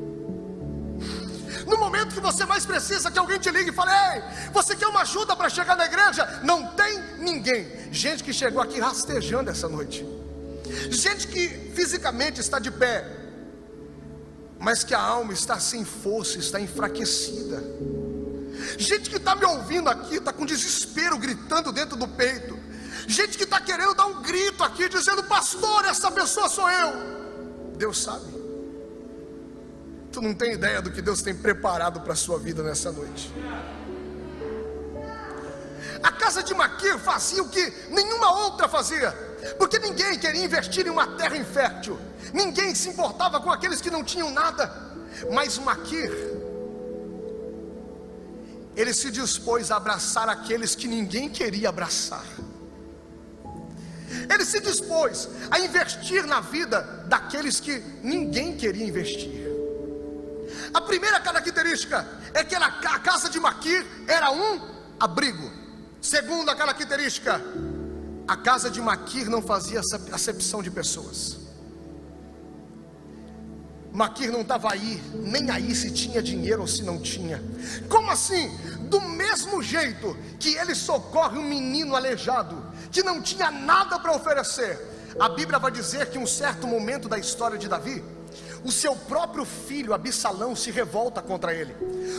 No 1.69 1.77
momento 1.77 2.15
que 2.15 2.21
você 2.21 2.47
mais 2.47 2.65
precisa, 2.65 3.11
que 3.11 3.19
alguém 3.19 3.39
te 3.39 3.51
ligue 3.51 3.71
e 3.71 3.73
fale: 3.73 3.91
Ei, 3.91 4.51
você 4.53 4.75
quer 4.75 4.87
uma 4.87 5.03
ajuda 5.03 5.37
para 5.37 5.51
chegar 5.51 5.77
na 5.77 5.85
igreja? 5.85 6.41
Não 6.43 6.69
tem 6.69 6.99
ninguém. 7.19 7.93
Gente 7.93 8.25
que 8.25 8.33
chegou 8.33 8.63
aqui 8.63 8.81
rastejando 8.81 9.51
essa 9.51 9.69
noite. 9.69 10.07
Gente 10.91 11.29
que 11.29 11.49
fisicamente 11.75 12.41
está 12.41 12.59
de 12.59 12.71
pé, 12.71 13.05
mas 14.59 14.83
que 14.83 14.95
a 14.95 15.01
alma 15.01 15.33
está 15.35 15.61
sem 15.61 15.85
força, 15.85 16.39
está 16.39 16.59
enfraquecida. 16.59 17.63
Gente 18.79 19.11
que 19.11 19.17
está 19.17 19.37
me 19.37 19.45
ouvindo 19.45 19.89
aqui, 19.91 20.17
está 20.17 20.33
com 20.33 20.47
desespero 20.47 21.19
gritando 21.19 21.71
dentro 21.71 21.97
do 21.97 22.09
peito. 22.09 22.59
Gente 23.07 23.37
que 23.37 23.45
está 23.45 23.61
querendo 23.61 23.95
dar 23.95 24.07
um 24.07 24.23
grito 24.23 24.65
aqui, 24.65 24.89
dizendo: 24.89 25.23
Pastor, 25.25 25.85
essa 25.85 26.11
pessoa 26.11 26.49
sou 26.49 26.69
eu. 26.71 26.93
Deus 27.77 27.99
sabe. 28.03 28.38
Tu 30.19 30.23
não 30.23 30.35
tem 30.35 30.55
ideia 30.55 30.83
do 30.83 30.91
que 30.91 31.01
Deus 31.01 31.23
tem 31.23 31.33
preparado 31.33 32.01
para 32.01 32.13
a 32.13 32.17
sua 32.17 32.41
vida 32.41 32.61
nessa 32.61 32.91
noite. 32.91 33.33
A 36.03 36.11
casa 36.11 36.43
de 36.43 36.53
Maquir 36.55 36.99
fazia 36.99 37.41
o 37.41 37.49
que 37.49 37.73
nenhuma 37.89 38.41
outra 38.41 38.69
fazia, 38.69 39.13
porque 39.61 39.79
ninguém 39.79 40.19
queria 40.19 40.45
investir 40.45 40.89
em 40.89 40.91
uma 40.91 41.07
terra 41.17 41.37
infértil, 41.37 41.97
ninguém 42.35 42.75
se 42.75 42.89
importava 42.89 43.39
com 43.39 43.49
aqueles 43.49 43.81
que 43.81 43.93
não 43.93 44.03
tinham 44.03 44.29
nada, 44.33 44.73
mas 45.33 45.57
Maquir, 45.57 46.11
ele 48.75 48.93
se 48.93 49.13
dispôs 49.13 49.71
a 49.71 49.77
abraçar 49.77 50.29
aqueles 50.29 50.75
que 50.75 50.89
ninguém 50.89 51.29
queria 51.29 51.69
abraçar. 51.69 52.25
Ele 54.29 54.45
se 54.45 54.59
dispôs 54.59 55.29
a 55.49 55.61
investir 55.61 56.27
na 56.27 56.41
vida 56.41 56.81
daqueles 57.07 57.61
que 57.61 57.79
ninguém 58.03 58.57
queria 58.57 58.85
investir. 58.85 59.48
A 60.73 60.81
primeira 60.81 61.21
característica 61.21 62.07
é 62.35 62.45
que 62.45 62.55
a 62.55 62.99
casa 62.99 63.29
de 63.29 63.41
Maquir 63.41 63.87
era 64.07 64.31
um 64.31 64.61
abrigo. 64.99 65.51
Segunda 66.01 66.55
característica, 66.55 67.41
a 68.27 68.37
casa 68.37 68.71
de 68.71 68.81
Maquir 68.81 69.29
não 69.29 69.43
fazia 69.43 69.81
acepção 70.13 70.63
de 70.63 70.71
pessoas. 70.71 71.39
Maquir 73.93 74.31
não 74.31 74.43
estava 74.43 74.71
aí, 74.73 75.03
nem 75.15 75.51
aí 75.51 75.75
se 75.75 75.91
tinha 75.91 76.23
dinheiro 76.23 76.61
ou 76.61 76.69
se 76.69 76.83
não 76.83 77.01
tinha. 77.01 77.43
Como 77.89 78.11
assim? 78.11 78.49
Do 78.83 79.01
mesmo 79.01 79.63
jeito 79.63 80.17
que 80.39 80.55
ele 80.55 80.75
socorre 80.75 81.39
um 81.39 81.43
menino 81.43 81.97
aleijado, 81.97 82.63
que 82.93 83.03
não 83.03 83.21
tinha 83.21 83.51
nada 83.51 83.99
para 83.99 84.13
oferecer, 84.13 84.79
a 85.19 85.29
Bíblia 85.29 85.59
vai 85.59 85.73
dizer 85.73 86.07
que 86.11 86.19
um 86.19 86.27
certo 86.27 86.67
momento 86.67 87.09
da 87.09 87.19
história 87.19 87.59
de 87.59 87.67
Davi, 87.67 88.05
o 88.65 88.73
seu 88.73 88.95
próprio 88.95 89.45
filho 89.45 89.95
Absalão 89.95 90.55
se 90.57 90.71
revolta 90.71 91.23
contra 91.23 91.55
ele. 91.55 91.75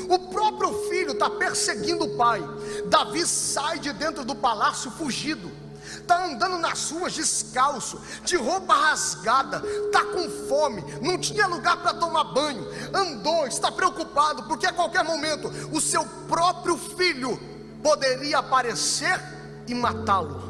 O 0.10 0.20
próprio 0.30 0.90
filho 0.90 1.12
está 1.12 1.30
perseguindo 1.30 2.06
o 2.06 2.18
pai. 2.18 2.42
Davi 2.88 3.26
sai 3.26 3.80
de 3.80 3.92
dentro 3.94 4.24
do 4.24 4.36
palácio 4.36 4.92
fugido. 4.92 5.52
Está 5.84 6.26
andando 6.26 6.58
nas 6.58 6.92
ruas 6.92 7.14
descalço, 7.14 8.00
de 8.24 8.36
roupa 8.36 8.74
rasgada, 8.74 9.62
está 9.86 10.06
com 10.06 10.30
fome, 10.48 10.84
não 11.02 11.18
tinha 11.18 11.48
lugar 11.48 11.78
para 11.78 11.94
tomar 11.94 12.26
banho, 12.26 12.66
andou, 12.94 13.48
está 13.48 13.72
preocupado, 13.72 14.44
porque 14.44 14.68
a 14.68 14.74
qualquer 14.74 15.04
momento 15.04 15.48
o 15.72 15.82
seu 15.82 16.06
próprio 16.28 16.78
filho 16.78 17.40
poderia 17.82 18.40
aparecer 18.40 19.20
e 19.68 19.74
matá-lo. 19.74 20.50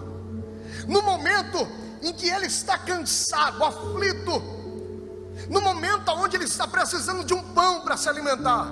No 0.88 1.02
momento 1.02 1.68
em 2.02 2.14
que 2.14 2.30
ele 2.30 2.48
está 2.48 2.78
cansado, 2.78 3.64
aflito, 3.64 4.59
no 5.50 5.60
momento 5.60 6.12
onde 6.12 6.38
ele 6.38 6.46
está 6.46 6.68
precisando 6.68 7.24
de 7.24 7.34
um 7.34 7.42
pão 7.42 7.82
para 7.82 7.98
se 7.98 8.08
alimentar, 8.08 8.66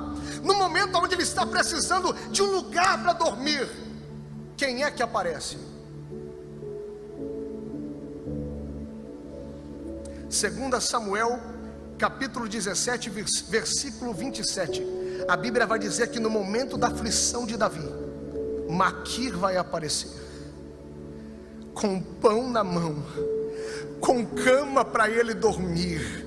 no 0.44 0.54
momento 0.54 0.98
onde 0.98 1.16
ele 1.16 1.24
está 1.24 1.46
precisando 1.46 2.14
de 2.32 2.44
um 2.44 2.52
lugar 2.52 3.02
para 3.02 3.14
dormir, 3.14 3.68
quem 4.56 4.84
é 4.84 4.92
que 4.92 5.02
aparece? 5.02 5.58
Segunda 10.30 10.80
Samuel, 10.80 11.40
capítulo 11.98 12.48
17, 12.48 13.10
versículo 13.50 14.14
27. 14.14 14.86
A 15.28 15.36
Bíblia 15.36 15.66
vai 15.66 15.80
dizer 15.80 16.10
que 16.10 16.20
no 16.20 16.30
momento 16.30 16.78
da 16.78 16.88
aflição 16.88 17.46
de 17.46 17.58
Davi, 17.58 17.88
Maquir 18.70 19.36
vai 19.36 19.58
aparecer 19.58 20.12
com 21.74 22.00
pão 22.02 22.50
na 22.50 22.64
mão, 22.64 23.04
com 24.00 24.26
cama 24.26 24.84
para 24.84 25.10
ele 25.10 25.34
dormir 25.34 26.27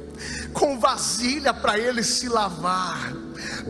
com 0.53 0.79
vasilha 0.79 1.53
para 1.55 1.79
ele 1.79 2.03
se 2.03 2.29
lavar. 2.29 3.13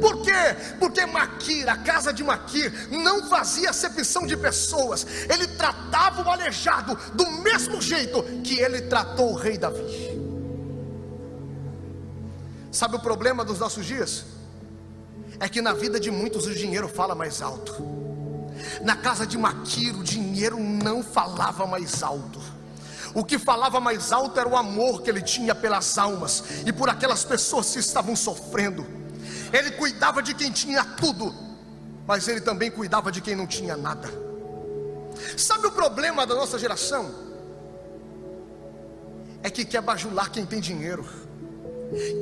Por 0.00 0.22
quê? 0.22 0.56
Porque 0.78 1.04
Maquir, 1.06 1.68
a 1.68 1.76
casa 1.76 2.12
de 2.12 2.24
Maquir, 2.24 2.72
não 2.90 3.28
fazia 3.28 3.70
acepção 3.70 4.26
de 4.26 4.36
pessoas, 4.36 5.06
ele 5.28 5.46
tratava 5.46 6.22
o 6.22 6.30
aleijado 6.30 6.98
do 7.14 7.30
mesmo 7.42 7.80
jeito 7.80 8.22
que 8.42 8.58
ele 8.58 8.82
tratou 8.82 9.32
o 9.32 9.36
rei 9.36 9.56
Davi. 9.56 10.20
Sabe 12.72 12.96
o 12.96 13.00
problema 13.00 13.44
dos 13.44 13.58
nossos 13.58 13.84
dias? 13.84 14.24
É 15.38 15.48
que 15.48 15.60
na 15.60 15.72
vida 15.72 15.98
de 15.98 16.10
muitos 16.10 16.46
o 16.46 16.54
dinheiro 16.54 16.88
fala 16.88 17.14
mais 17.14 17.42
alto. 17.42 17.74
Na 18.82 18.96
casa 18.96 19.26
de 19.26 19.38
Maquir 19.38 19.96
o 19.98 20.04
dinheiro 20.04 20.58
não 20.58 21.02
falava 21.02 21.66
mais 21.66 22.02
alto. 22.02 22.39
O 23.14 23.24
que 23.24 23.38
falava 23.38 23.80
mais 23.80 24.12
alto 24.12 24.38
era 24.38 24.48
o 24.48 24.56
amor 24.56 25.02
que 25.02 25.10
ele 25.10 25.22
tinha 25.22 25.54
pelas 25.54 25.98
almas 25.98 26.44
e 26.64 26.72
por 26.72 26.88
aquelas 26.88 27.24
pessoas 27.24 27.72
que 27.72 27.80
estavam 27.80 28.14
sofrendo. 28.14 28.86
Ele 29.52 29.72
cuidava 29.72 30.22
de 30.22 30.32
quem 30.34 30.52
tinha 30.52 30.84
tudo, 30.84 31.34
mas 32.06 32.28
ele 32.28 32.40
também 32.40 32.70
cuidava 32.70 33.10
de 33.10 33.20
quem 33.20 33.34
não 33.34 33.46
tinha 33.46 33.76
nada. 33.76 34.08
Sabe 35.36 35.66
o 35.66 35.72
problema 35.72 36.26
da 36.26 36.34
nossa 36.34 36.58
geração? 36.58 37.12
É 39.42 39.50
que 39.50 39.64
quer 39.64 39.80
bajular 39.80 40.30
quem 40.30 40.46
tem 40.46 40.60
dinheiro, 40.60 41.04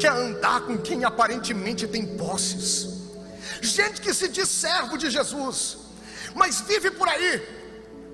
quer 0.00 0.12
andar 0.12 0.62
com 0.62 0.78
quem 0.78 1.04
aparentemente 1.04 1.86
tem 1.86 2.16
posses. 2.16 2.96
Gente 3.60 4.00
que 4.00 4.14
se 4.14 4.28
diz 4.28 4.48
servo 4.48 4.96
de 4.96 5.10
Jesus, 5.10 5.78
mas 6.34 6.60
vive 6.60 6.90
por 6.92 7.08
aí 7.08 7.57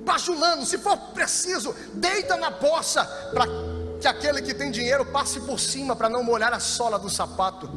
bajulando, 0.05 0.67
se 0.67 0.79
for 0.79 0.97
preciso, 0.97 1.75
deita 1.95 2.37
na 2.37 2.51
poça 2.51 3.05
para 3.33 3.47
que 4.01 4.07
aquele 4.07 4.43
que 4.43 4.53
tem 4.53 4.71
dinheiro 4.71 5.07
passe 5.07 5.41
por 5.41 5.59
cima 5.59 5.97
para 5.97 6.11
não 6.11 6.23
molhar 6.23 6.53
a 6.53 6.61
sola 6.61 6.99
do 6.99 7.09
sapato. 7.09 7.71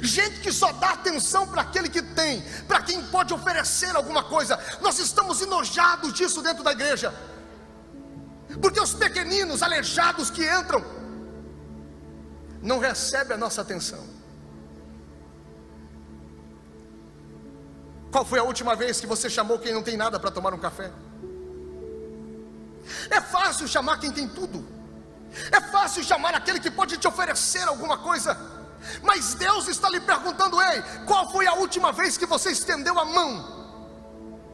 Gente 0.00 0.40
que 0.40 0.52
só 0.52 0.72
dá 0.72 0.90
atenção 0.90 1.46
para 1.48 1.62
aquele 1.62 1.88
que 1.88 2.00
tem, 2.00 2.40
para 2.68 2.80
quem 2.82 3.02
pode 3.06 3.34
oferecer 3.34 3.94
alguma 3.96 4.22
coisa. 4.22 4.58
Nós 4.80 4.98
estamos 5.00 5.42
enojados 5.42 6.12
disso 6.12 6.40
dentro 6.40 6.62
da 6.62 6.72
igreja. 6.72 7.12
Porque 8.60 8.80
os 8.80 8.94
pequeninos 8.94 9.62
aleijados 9.62 10.30
que 10.30 10.44
entram 10.48 10.84
não 12.62 12.78
recebem 12.78 13.34
a 13.34 13.38
nossa 13.38 13.60
atenção. 13.62 14.06
Qual 18.12 18.24
foi 18.24 18.38
a 18.38 18.44
última 18.44 18.76
vez 18.76 19.00
que 19.00 19.06
você 19.06 19.28
chamou 19.28 19.58
quem 19.58 19.72
não 19.72 19.82
tem 19.82 19.96
nada 19.96 20.20
para 20.20 20.30
tomar 20.30 20.52
um 20.54 20.58
café? 20.58 20.92
É 23.10 23.20
fácil 23.20 23.68
chamar 23.68 23.98
quem 23.98 24.10
tem 24.10 24.28
tudo. 24.28 24.66
É 25.50 25.60
fácil 25.60 26.02
chamar 26.04 26.34
aquele 26.34 26.60
que 26.60 26.70
pode 26.70 26.96
te 26.96 27.08
oferecer 27.08 27.66
alguma 27.66 27.98
coisa. 27.98 28.36
Mas 29.02 29.34
Deus 29.34 29.68
está 29.68 29.88
lhe 29.88 30.00
perguntando: 30.00 30.60
ei, 30.60 30.82
qual 31.06 31.30
foi 31.30 31.46
a 31.46 31.54
última 31.54 31.92
vez 31.92 32.16
que 32.16 32.26
você 32.26 32.50
estendeu 32.50 32.98
a 32.98 33.04
mão 33.04 33.30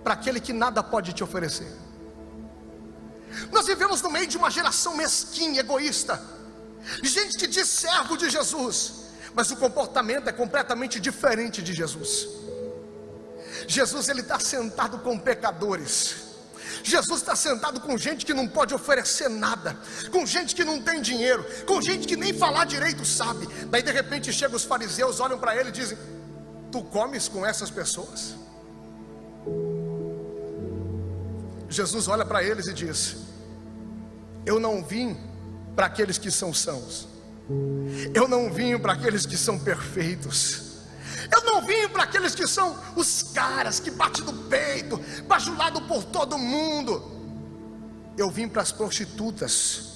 para 0.05 0.15
aquele 0.15 0.41
que 0.41 0.53
nada 0.53 0.83
pode 0.83 1.13
te 1.13 1.25
oferecer? 1.25 1.71
Nós 3.51 3.67
vivemos 3.67 4.03
no 4.03 4.11
meio 4.11 4.27
de 4.27 4.37
uma 4.37 4.51
geração 4.51 4.97
mesquinha, 4.97 5.61
egoísta, 5.61 6.21
gente 7.03 7.37
que 7.39 7.47
diz 7.47 7.69
servo 7.69 8.17
de 8.17 8.29
Jesus, 8.31 9.05
mas 9.35 9.51
o 9.51 9.57
comportamento 9.57 10.29
é 10.29 10.33
completamente 10.33 10.99
diferente 10.99 11.63
de 11.63 11.73
Jesus. 11.73 12.29
Jesus 13.67 14.09
ele 14.09 14.21
está 14.21 14.39
sentado 14.39 14.99
com 15.01 15.19
pecadores. 15.19 16.28
Jesus 16.83 17.21
está 17.21 17.35
sentado 17.35 17.81
com 17.81 17.97
gente 17.97 18.25
que 18.25 18.35
não 18.35 18.47
pode 18.47 18.75
oferecer 18.75 19.29
nada, 19.29 19.77
com 20.11 20.25
gente 20.27 20.55
que 20.55 20.65
não 20.65 20.81
tem 20.81 21.01
dinheiro, 21.01 21.45
com 21.67 21.81
gente 21.81 22.07
que 22.07 22.17
nem 22.17 22.33
falar 22.33 22.65
direito 22.65 23.05
sabe. 23.05 23.47
Daí 23.67 23.83
de 23.83 23.93
repente 23.93 24.33
chegam 24.33 24.57
os 24.57 24.65
fariseus, 24.65 25.21
olham 25.21 25.39
para 25.39 25.57
ele 25.57 25.71
e 25.71 25.73
dizem: 25.73 25.99
Tu 26.71 26.83
comes 26.85 27.29
com 27.29 27.45
essas 27.45 27.71
pessoas? 27.71 28.35
Jesus 31.69 32.09
olha 32.09 32.25
para 32.25 32.43
eles 32.43 32.67
e 32.67 32.75
diz: 32.75 33.17
Eu 34.47 34.59
não 34.59 34.83
vim 34.83 35.17
para 35.75 35.87
aqueles 35.87 36.19
que 36.19 36.31
são 36.31 36.53
sãos, 36.53 37.09
eu 38.15 38.27
não 38.27 38.53
vim 38.53 38.79
para 38.79 38.93
aqueles 38.93 39.27
que 39.27 39.37
são 39.37 39.59
perfeitos. 39.59 40.68
Eu 41.35 41.45
não 41.45 41.63
vim 41.63 41.89
para 41.89 42.05
aqueles 42.05 42.35
que 42.35 42.47
são 42.47 42.79
os 42.97 43.23
caras 43.23 43.81
que 43.81 43.91
bate 43.91 44.23
no 44.23 44.33
peito, 44.33 44.99
bajulado 45.27 45.83
por 45.83 46.05
todo 46.05 46.39
mundo. 46.39 47.03
Eu 48.17 48.31
vim 48.31 48.49
para 48.49 48.63
as 48.63 48.73
prostitutas. 48.73 49.89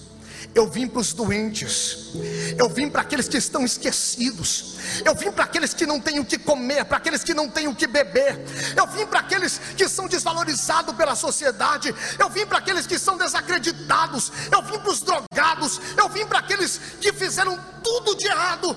Eu 0.54 0.68
vim 0.68 0.86
para 0.86 1.00
os 1.00 1.12
doentes, 1.12 2.10
eu 2.58 2.68
vim 2.68 2.90
para 2.90 3.00
aqueles 3.02 3.28
que 3.28 3.38
estão 3.38 3.64
esquecidos, 3.64 4.76
eu 5.04 5.14
vim 5.14 5.30
para 5.30 5.44
aqueles 5.44 5.72
que 5.72 5.86
não 5.86 6.00
têm 6.00 6.18
o 6.18 6.24
que 6.24 6.36
comer, 6.36 6.84
para 6.84 6.98
aqueles 6.98 7.22
que 7.22 7.32
não 7.32 7.48
têm 7.48 7.68
o 7.68 7.74
que 7.74 7.86
beber, 7.86 8.38
eu 8.76 8.86
vim 8.88 9.06
para 9.06 9.20
aqueles 9.20 9.58
que 9.76 9.88
são 9.88 10.06
desvalorizados 10.08 10.94
pela 10.94 11.14
sociedade, 11.14 11.94
eu 12.18 12.28
vim 12.28 12.44
para 12.44 12.58
aqueles 12.58 12.86
que 12.86 12.98
são 12.98 13.16
desacreditados, 13.16 14.32
eu 14.50 14.62
vim 14.62 14.78
para 14.78 14.90
os 14.90 15.00
drogados, 15.00 15.80
eu 15.96 16.08
vim 16.08 16.26
para 16.26 16.40
aqueles 16.40 16.78
que 17.00 17.12
fizeram 17.12 17.58
tudo 17.82 18.16
de 18.16 18.26
errado. 18.26 18.76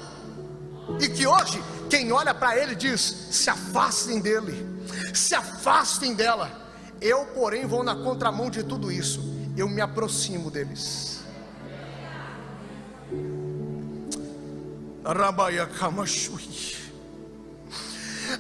E 1.02 1.10
que 1.10 1.26
hoje 1.26 1.62
quem 1.90 2.12
olha 2.12 2.34
para 2.34 2.58
ele 2.58 2.76
diz: 2.76 3.02
se 3.32 3.50
afastem 3.50 4.20
dele, 4.20 4.66
se 5.14 5.36
afastem 5.36 6.14
dela. 6.14 6.64
Eu, 7.02 7.26
porém, 7.28 7.66
vou 7.66 7.84
na 7.84 7.96
contramão 7.96 8.50
de 8.50 8.64
tudo 8.64 8.92
isso. 8.92 9.22
Eu 9.58 9.70
me 9.70 9.82
aproximo 9.82 10.50
deles. 10.50 11.20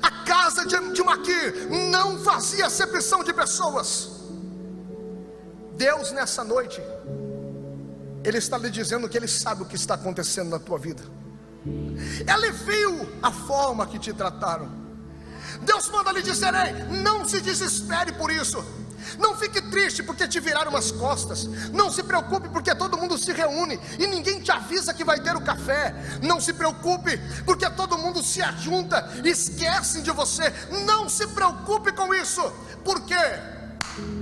A 0.02 0.10
casa 0.26 0.66
de 0.66 1.04
Maquir 1.04 1.70
não 1.92 2.20
fazia 2.24 2.66
acepção 2.66 3.24
de 3.24 3.32
pessoas. 3.32 4.10
Deus, 5.78 6.12
nessa 6.12 6.44
noite, 6.44 6.82
Ele 8.24 8.38
está 8.38 8.58
lhe 8.58 8.70
dizendo 8.70 9.08
que 9.08 9.18
Ele 9.18 9.28
sabe 9.28 9.62
o 9.62 9.66
que 9.66 9.76
está 9.76 9.94
acontecendo 9.94 10.50
na 10.50 10.58
tua 10.60 10.80
vida. 10.80 11.04
Ele 11.65 12.51
viu 12.51 13.10
a 13.21 13.32
forma 13.32 13.88
que 13.88 13.97
te 13.97 14.13
trataram. 14.13 14.69
Deus 15.62 15.89
manda 15.89 16.12
lhe 16.12 16.21
dizer: 16.21 16.54
Ei, 16.54 17.01
não 17.01 17.25
se 17.25 17.41
desespere 17.41 18.12
por 18.13 18.32
isso. 18.32 18.63
Não 19.19 19.36
fique 19.36 19.62
triste 19.62 20.04
porque 20.04 20.28
te 20.28 20.39
viraram 20.39 20.75
as 20.75 20.91
costas. 20.91 21.45
Não 21.71 21.91
se 21.91 22.04
preocupe 22.04 22.49
porque 22.49 22.73
todo 22.75 22.97
mundo 22.97 23.17
se 23.17 23.32
reúne 23.32 23.80
e 23.99 24.08
ninguém 24.08 24.41
te 24.41 24.51
avisa 24.51 24.93
que 24.93 25.04
vai 25.04 25.19
ter 25.19 25.36
o 25.36 25.41
café. 25.41 25.93
Não 26.21 26.41
se 26.41 26.54
preocupe 26.54 27.17
porque 27.45 27.69
todo 27.69 27.97
mundo 27.97 28.23
se 28.23 28.41
ajunta 28.41 29.10
e 29.23 29.30
esquecem 29.30 30.01
de 30.01 30.12
você. 30.12 30.51
Não 30.86 31.08
se 31.08 31.28
preocupe 31.28 31.91
com 31.91 32.13
isso. 32.13 32.41
Por 32.84 33.01
quê? 33.01 33.15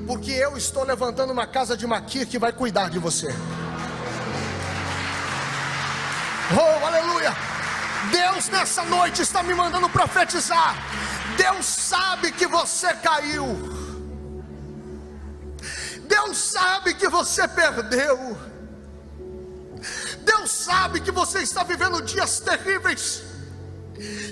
Porque 0.05 0.31
eu 0.31 0.57
estou 0.57 0.83
levantando 0.83 1.33
uma 1.33 1.47
casa 1.47 1.75
de 1.75 1.87
maquia 1.87 2.25
que 2.25 2.37
vai 2.37 2.51
cuidar 2.51 2.89
de 2.89 2.99
você. 2.99 3.33
Oh, 6.55 6.85
aleluia! 6.85 7.35
Deus 8.11 8.49
nessa 8.49 8.83
noite 8.83 9.21
está 9.21 9.41
me 9.41 9.53
mandando 9.53 9.89
profetizar. 9.89 10.75
Deus 11.35 11.65
sabe 11.65 12.31
que 12.31 12.45
você 12.45 12.93
caiu. 12.95 13.47
Deus 16.03 16.37
sabe 16.37 16.93
que 16.93 17.07
você 17.09 17.47
perdeu. 17.47 18.37
Deus 20.19 20.51
sabe 20.51 20.99
que 20.99 21.11
você 21.11 21.39
está 21.39 21.63
vivendo 21.63 22.01
dias 22.01 22.39
terríveis. 22.39 23.23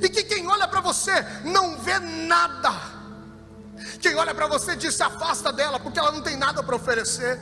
E 0.02 0.10
que 0.10 0.24
quem 0.24 0.48
olha 0.48 0.68
para 0.68 0.82
você 0.82 1.26
não 1.44 1.78
vê 1.78 1.98
nada. 2.00 2.72
Quem 4.00 4.16
olha 4.16 4.34
para 4.34 4.48
você 4.48 4.76
diz: 4.76 4.96
se 4.96 5.04
afasta 5.04 5.52
dela, 5.52 5.80
porque 5.80 6.00
ela 6.00 6.12
não 6.12 6.22
tem 6.22 6.36
nada 6.36 6.62
para 6.62 6.76
oferecer. 6.76 7.40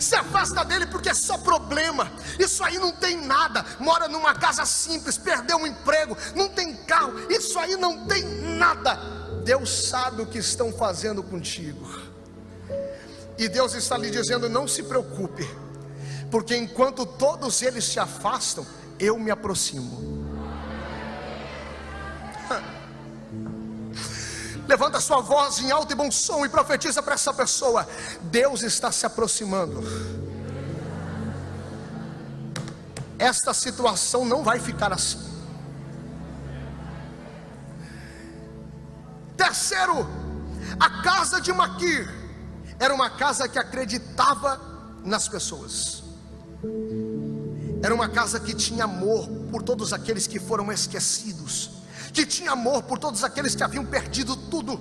Se 0.00 0.14
afasta 0.14 0.64
dele 0.64 0.86
porque 0.86 1.08
é 1.08 1.14
só 1.14 1.38
problema. 1.38 2.10
Isso 2.38 2.62
aí 2.64 2.78
não 2.78 2.92
tem 2.92 3.16
nada. 3.24 3.64
Mora 3.78 4.08
numa 4.08 4.34
casa 4.34 4.64
simples, 4.64 5.16
perdeu 5.16 5.56
um 5.58 5.66
emprego, 5.66 6.16
não 6.34 6.48
tem 6.48 6.74
carro. 6.74 7.14
Isso 7.30 7.58
aí 7.58 7.76
não 7.76 8.06
tem 8.06 8.22
nada. 8.22 8.96
Deus 9.44 9.88
sabe 9.88 10.22
o 10.22 10.26
que 10.26 10.38
estão 10.38 10.72
fazendo 10.72 11.22
contigo. 11.22 11.86
E 13.38 13.48
Deus 13.48 13.74
está 13.74 13.96
lhe 13.96 14.10
dizendo: 14.10 14.48
não 14.48 14.68
se 14.68 14.82
preocupe, 14.82 15.48
porque 16.30 16.56
enquanto 16.56 17.06
todos 17.06 17.62
eles 17.62 17.84
se 17.84 17.98
afastam, 17.98 18.66
eu 18.98 19.18
me 19.18 19.30
aproximo. 19.30 20.19
Levanta 24.70 25.00
sua 25.00 25.20
voz 25.20 25.58
em 25.58 25.72
alto 25.72 25.90
e 25.92 25.96
bom 25.96 26.12
som 26.12 26.46
e 26.46 26.48
profetiza 26.48 27.02
para 27.02 27.14
essa 27.14 27.34
pessoa: 27.34 27.88
Deus 28.22 28.62
está 28.62 28.92
se 28.92 29.04
aproximando. 29.04 29.82
Esta 33.18 33.52
situação 33.52 34.24
não 34.24 34.44
vai 34.44 34.60
ficar 34.60 34.92
assim. 34.92 35.18
Terceiro, 39.36 40.06
a 40.78 41.02
casa 41.02 41.40
de 41.40 41.52
Maquir 41.52 42.08
era 42.78 42.94
uma 42.94 43.10
casa 43.10 43.48
que 43.48 43.58
acreditava 43.58 44.60
nas 45.04 45.26
pessoas. 45.26 46.04
Era 47.82 47.92
uma 47.92 48.08
casa 48.08 48.38
que 48.38 48.54
tinha 48.54 48.84
amor 48.84 49.26
por 49.50 49.64
todos 49.64 49.92
aqueles 49.92 50.28
que 50.28 50.38
foram 50.38 50.70
esquecidos 50.70 51.79
que 52.12 52.26
tinha 52.26 52.52
amor 52.52 52.82
por 52.82 52.98
todos 52.98 53.22
aqueles 53.24 53.54
que 53.54 53.62
haviam 53.62 53.84
perdido 53.84 54.36
tudo. 54.36 54.80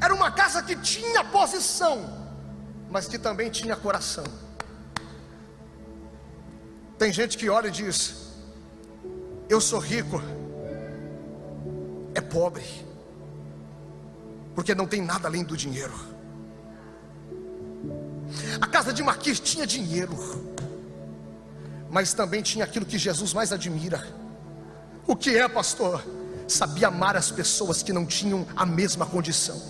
Era 0.00 0.14
uma 0.14 0.30
casa 0.30 0.62
que 0.62 0.76
tinha 0.76 1.24
posição, 1.24 2.28
mas 2.90 3.06
que 3.06 3.18
também 3.18 3.50
tinha 3.50 3.76
coração. 3.76 4.24
Tem 6.98 7.12
gente 7.12 7.36
que 7.36 7.48
olha 7.48 7.68
e 7.68 7.70
diz: 7.70 8.32
Eu 9.48 9.60
sou 9.60 9.78
rico, 9.78 10.22
é 12.14 12.20
pobre, 12.20 12.64
porque 14.54 14.74
não 14.74 14.86
tem 14.86 15.02
nada 15.02 15.28
além 15.28 15.44
do 15.44 15.56
dinheiro. 15.56 16.14
A 18.60 18.66
casa 18.66 18.92
de 18.92 19.02
Marquês 19.02 19.38
tinha 19.38 19.66
dinheiro, 19.66 20.16
mas 21.90 22.14
também 22.14 22.42
tinha 22.42 22.64
aquilo 22.64 22.86
que 22.86 22.98
Jesus 22.98 23.34
mais 23.34 23.52
admira. 23.52 24.06
O 25.06 25.14
que 25.14 25.36
é, 25.36 25.46
pastor? 25.48 26.02
Sabia 26.46 26.88
amar 26.88 27.16
as 27.16 27.30
pessoas 27.30 27.82
que 27.82 27.92
não 27.92 28.06
tinham 28.06 28.46
a 28.56 28.66
mesma 28.66 29.06
condição. 29.06 29.60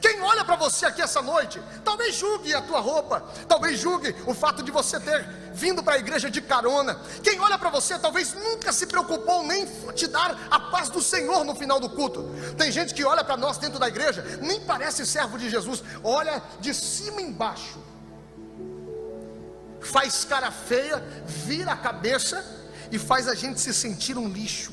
Quem 0.00 0.20
olha 0.22 0.44
para 0.44 0.56
você 0.56 0.86
aqui 0.86 1.02
essa 1.02 1.20
noite, 1.20 1.60
talvez 1.84 2.14
julgue 2.14 2.54
a 2.54 2.62
tua 2.62 2.78
roupa, 2.78 3.20
talvez 3.48 3.80
julgue 3.80 4.14
o 4.26 4.34
fato 4.34 4.62
de 4.62 4.70
você 4.70 4.98
ter 5.00 5.26
vindo 5.52 5.82
para 5.82 5.94
a 5.94 5.98
igreja 5.98 6.30
de 6.30 6.40
carona. 6.40 7.00
Quem 7.22 7.40
olha 7.40 7.58
para 7.58 7.70
você, 7.70 7.98
talvez 7.98 8.32
nunca 8.34 8.72
se 8.72 8.86
preocupou 8.86 9.42
nem 9.42 9.66
te 9.94 10.06
dar 10.06 10.46
a 10.50 10.60
paz 10.60 10.88
do 10.88 11.02
Senhor 11.02 11.44
no 11.44 11.54
final 11.54 11.80
do 11.80 11.90
culto. 11.90 12.30
Tem 12.56 12.70
gente 12.70 12.94
que 12.94 13.04
olha 13.04 13.24
para 13.24 13.36
nós 13.36 13.58
dentro 13.58 13.78
da 13.78 13.88
igreja, 13.88 14.24
nem 14.40 14.60
parece 14.60 15.04
servo 15.04 15.36
de 15.36 15.50
Jesus, 15.50 15.82
olha 16.04 16.42
de 16.60 16.72
cima 16.72 17.20
embaixo, 17.20 17.78
faz 19.80 20.24
cara 20.24 20.50
feia, 20.52 21.02
vira 21.26 21.72
a 21.72 21.76
cabeça 21.76 22.57
e 22.90 22.98
faz 22.98 23.28
a 23.28 23.34
gente 23.34 23.60
se 23.60 23.72
sentir 23.72 24.16
um 24.16 24.28
lixo. 24.28 24.72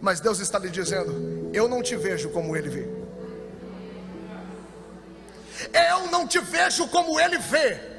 Mas 0.00 0.20
Deus 0.20 0.40
está 0.40 0.58
lhe 0.58 0.70
dizendo: 0.70 1.50
Eu 1.52 1.68
não 1.68 1.82
te 1.82 1.96
vejo 1.96 2.30
como 2.30 2.56
Ele 2.56 2.68
vê. 2.68 2.88
Eu 5.72 6.10
não 6.10 6.26
te 6.26 6.40
vejo 6.40 6.88
como 6.88 7.20
Ele 7.20 7.38
vê. 7.38 7.92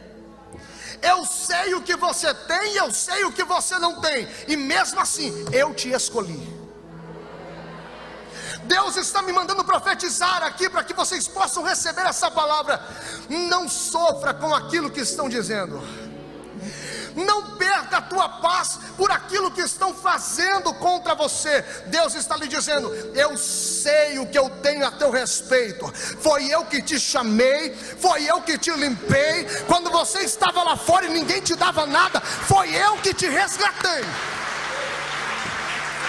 Eu 1.01 1.25
sei 1.25 1.73
o 1.73 1.81
que 1.81 1.95
você 1.95 2.33
tem, 2.33 2.75
eu 2.75 2.91
sei 2.91 3.25
o 3.25 3.31
que 3.31 3.43
você 3.43 3.77
não 3.77 3.99
tem, 3.99 4.25
e 4.47 4.55
mesmo 4.55 5.01
assim 5.01 5.33
eu 5.51 5.73
te 5.73 5.89
escolhi. 5.89 6.63
Deus 8.63 8.95
está 8.95 9.21
me 9.21 9.33
mandando 9.33 9.63
profetizar 9.65 10.43
aqui 10.43 10.69
para 10.69 10.83
que 10.83 10.93
vocês 10.93 11.27
possam 11.27 11.63
receber 11.63 12.05
essa 12.05 12.31
palavra. 12.31 12.81
Não 13.29 13.67
sofra 13.67 14.33
com 14.33 14.53
aquilo 14.53 14.89
que 14.89 15.01
estão 15.01 15.27
dizendo. 15.27 15.81
Não 17.15 17.57
perca 17.57 17.97
a 17.97 18.01
tua 18.01 18.27
paz 18.27 18.79
por 18.97 19.11
aquilo 19.11 19.51
que 19.51 19.61
estão 19.61 19.93
fazendo 19.93 20.73
contra 20.75 21.13
você. 21.15 21.61
Deus 21.87 22.15
está 22.15 22.35
lhe 22.35 22.47
dizendo: 22.47 22.93
Eu 23.13 23.37
sei 23.37 24.19
o 24.19 24.25
que 24.25 24.37
eu 24.37 24.49
tenho 24.49 24.85
a 24.85 24.91
teu 24.91 25.11
respeito. 25.11 25.91
Foi 26.21 26.45
eu 26.45 26.65
que 26.65 26.81
te 26.81 26.99
chamei, 26.99 27.75
foi 27.75 28.23
eu 28.23 28.41
que 28.41 28.57
te 28.57 28.71
limpei. 28.71 29.45
Quando 29.67 29.89
você 29.89 30.19
estava 30.19 30.63
lá 30.63 30.75
fora 30.75 31.05
e 31.05 31.09
ninguém 31.09 31.41
te 31.41 31.55
dava 31.55 31.85
nada, 31.85 32.19
foi 32.21 32.75
eu 32.75 32.97
que 32.97 33.13
te 33.13 33.27
resgatei. 33.27 34.03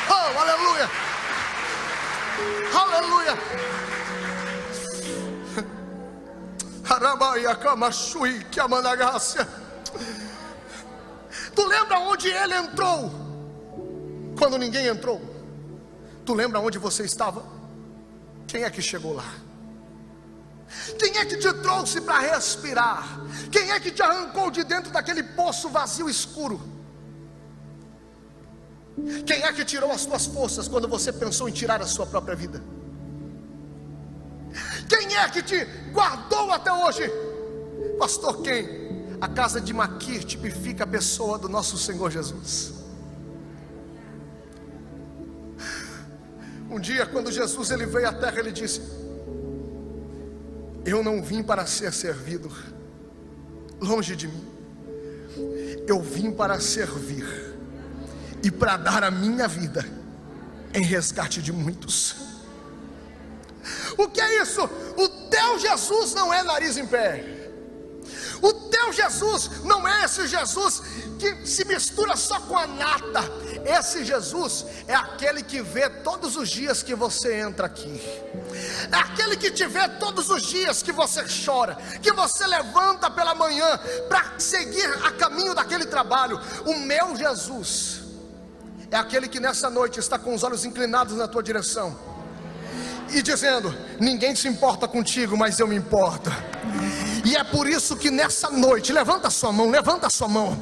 Oh, 0.09 0.39
aleluia! 0.39 0.91
Aleluia! 2.75 3.39
Arabaia 6.91 7.55
Kamashui 7.55 8.45
Kiamanagácia. 8.51 9.47
Tu 11.55 11.67
lembra 11.67 11.99
onde 12.01 12.29
ele 12.29 12.55
entrou? 12.55 13.11
Quando 14.39 14.59
ninguém 14.59 14.87
entrou. 14.87 15.21
Tu 16.25 16.35
lembra 16.35 16.61
onde 16.61 16.79
você 16.79 17.05
estava? 17.05 17.45
Quem 18.47 18.65
é 18.65 18.71
que 18.71 18.83
chegou 18.83 19.15
lá? 19.15 19.35
Quem 20.99 21.19
é 21.19 21.25
que 21.25 21.37
te 21.37 21.53
trouxe 21.55 22.01
para 22.01 22.19
respirar? 22.19 23.21
Quem 23.51 23.71
é 23.71 23.79
que 23.79 23.91
te 23.91 24.03
arrancou 24.03 24.51
de 24.51 24.65
dentro 24.65 24.91
daquele 24.91 25.23
poço 25.23 25.69
vazio 25.69 26.09
escuro? 26.09 26.61
Quem 29.27 29.43
é 29.43 29.53
que 29.53 29.65
tirou 29.65 29.91
as 29.91 30.07
tuas 30.07 30.27
forças 30.27 30.69
quando 30.69 30.89
você 30.89 31.13
pensou 31.13 31.49
em 31.49 31.53
tirar 31.53 31.81
a 31.83 31.87
sua 31.87 32.07
própria 32.07 32.35
vida? 32.35 32.63
Quem 34.89 35.17
é 35.17 35.29
que 35.29 35.43
te 35.43 35.65
guardou 35.93 36.53
até 36.53 36.73
hoje? 36.73 37.11
Pastor, 37.99 38.41
quem? 38.43 38.84
A 39.21 39.29
casa 39.29 39.61
de 39.61 39.73
Maquir 39.73 40.25
tipifica 40.25 40.85
a 40.85 40.87
pessoa 40.87 41.39
do 41.39 41.49
nosso 41.49 41.79
Senhor 41.79 42.11
Jesus. 42.11 42.75
Um 46.71 46.81
dia, 46.81 47.07
quando 47.07 47.31
Jesus 47.31 47.71
ele 47.71 47.87
veio 47.87 48.09
à 48.09 48.13
terra, 48.13 48.39
ele 48.39 48.51
disse: 48.51 48.81
Eu 50.85 51.05
não 51.05 51.23
vim 51.23 51.43
para 51.43 51.67
ser 51.67 51.93
servido, 51.93 52.51
longe 53.81 54.17
de 54.17 54.27
mim. 54.27 54.45
Eu 55.87 56.03
vim 56.03 56.33
para 56.33 56.59
servir 56.61 57.55
e 58.43 58.51
para 58.51 58.77
dar 58.77 59.05
a 59.05 59.11
minha 59.11 59.47
vida 59.47 59.85
em 60.75 60.83
resgate 60.83 61.41
de 61.41 61.53
muitos. 61.53 62.17
O 63.97 64.09
que 64.09 64.21
é 64.21 64.43
isso? 64.43 64.63
O 64.97 65.09
teu 65.31 65.59
Jesus 65.59 66.15
não 66.15 66.33
é 66.33 66.43
nariz 66.43 66.77
em 66.77 66.87
pé. 66.87 67.34
O 68.45 68.53
teu 68.53 68.93
Jesus 68.93 69.65
não 69.65 69.89
é 69.89 70.05
esse 70.05 70.27
Jesus 70.27 70.83
que 71.19 71.47
se 71.47 71.65
mistura 71.65 72.15
só 72.15 72.39
com 72.41 72.59
a 72.59 72.67
nata. 72.67 73.23
Esse 73.65 74.05
Jesus 74.05 74.67
é 74.87 74.95
aquele 74.95 75.43
que 75.43 75.63
vê 75.63 75.89
todos 75.89 76.37
os 76.37 76.51
dias 76.51 76.83
que 76.83 76.95
você 76.95 77.41
entra 77.41 77.67
aqui. 77.67 77.99
É 78.93 78.97
aquele 78.97 79.39
que 79.39 79.51
te 79.51 79.67
vê 79.67 79.89
todos 79.99 80.29
os 80.29 80.43
dias 80.43 80.83
que 80.83 80.93
você 80.93 81.25
chora, 81.43 81.75
que 82.03 82.13
você 82.13 82.47
levanta 82.47 83.11
pela 83.11 83.35
manhã 83.35 83.81
para 84.11 84.39
seguir 84.39 84.91
a 85.03 85.11
caminho 85.13 85.55
daquele 85.55 85.87
trabalho. 85.87 86.39
O 86.67 86.75
meu 86.81 87.17
Jesus 87.17 88.03
é 88.91 88.99
aquele 88.99 89.27
que 89.27 89.41
nessa 89.41 89.71
noite 89.71 89.99
está 89.99 90.19
com 90.19 90.35
os 90.35 90.43
olhos 90.43 90.67
inclinados 90.67 91.17
na 91.17 91.27
tua 91.27 91.43
direção 91.43 91.99
e 93.11 93.23
dizendo: 93.23 93.75
Ninguém 93.99 94.35
se 94.35 94.49
importa 94.49 94.87
contigo, 94.87 95.35
mas 95.35 95.59
eu 95.59 95.67
me 95.67 95.77
importo. 95.77 96.31
E 97.25 97.37
é 97.37 97.43
por 97.43 97.67
isso 97.67 97.97
que 97.97 98.11
nessa 98.11 98.51
noite, 98.51 98.93
levanta 98.93 99.31
sua 99.31 99.51
mão, 99.51 99.71
levanta 99.71 100.11
sua 100.11 100.29
mão. 100.29 100.61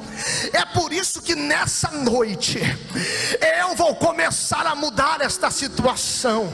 É 0.53 0.65
por 0.65 0.93
isso 0.93 1.21
que 1.21 1.35
nessa 1.35 1.89
noite 1.91 2.59
eu 3.59 3.75
vou 3.75 3.95
começar 3.95 4.65
a 4.65 4.73
mudar 4.73 5.19
esta 5.21 5.51
situação. 5.51 6.51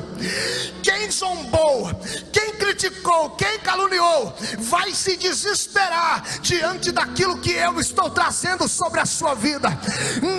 Quem 0.82 1.12
zombou, 1.12 1.94
quem 2.32 2.54
criticou, 2.54 3.32
quem 3.32 3.60
caluniou, 3.60 4.36
vai 4.60 4.94
se 4.94 5.16
desesperar 5.16 6.24
diante 6.42 6.92
daquilo 6.92 7.38
que 7.38 7.52
eu 7.52 7.80
estou 7.80 8.10
trazendo 8.10 8.68
sobre 8.68 9.00
a 9.00 9.06
sua 9.06 9.36
vida. 9.36 9.70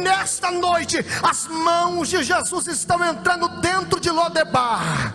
Nesta 0.02 0.50
noite, 0.50 0.98
as 1.22 1.46
mãos 1.46 2.08
de 2.08 2.22
Jesus 2.22 2.66
estão 2.66 3.04
entrando 3.04 3.48
dentro 3.60 4.00
de 4.00 4.10
Lodebar, 4.10 5.14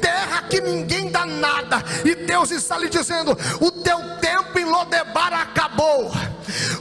terra 0.00 0.42
que 0.42 0.60
ninguém 0.60 1.10
dá 1.10 1.24
nada, 1.24 1.82
e 2.04 2.14
Deus 2.14 2.50
está 2.50 2.76
lhe 2.78 2.88
dizendo: 2.88 3.36
o 3.60 3.70
teu 3.86 4.00
tempo 4.20 4.58
em 4.58 4.64
Lodebar 4.64 5.32
acabou. 5.32 6.10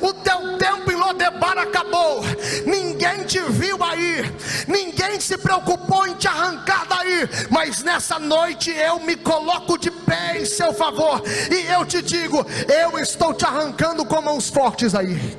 O 0.02 0.12
teu 0.12 0.58
tempo 0.58 0.92
em 0.92 0.96
Lodebar 0.96 1.56
acabou. 1.60 2.24
Ninguém 2.66 3.24
te 3.26 3.40
viu 3.42 3.78
aí, 3.84 4.26
ninguém 4.68 5.20
se 5.20 5.38
preocupou 5.38 6.08
em 6.08 6.16
te 6.16 6.28
arrancar 6.28 6.88
daí, 6.88 7.30
mas 7.52 7.84
nessa 7.84 8.18
noite 8.18 8.72
eu 8.72 9.00
me 9.00 9.16
coloco 9.16 9.78
de 9.78 9.92
pé 9.92 10.40
em 10.42 10.46
seu 10.46 10.74
favor 10.74 11.22
e 11.52 11.72
eu 11.72 11.86
te 11.86 12.02
digo: 12.02 12.44
eu 12.68 12.98
estou 12.98 13.36
te 13.36 13.46
arrancando 13.46 14.04
com 14.04 14.20
mãos 14.24 14.50
fortes 14.50 14.96
aí. 14.96 15.38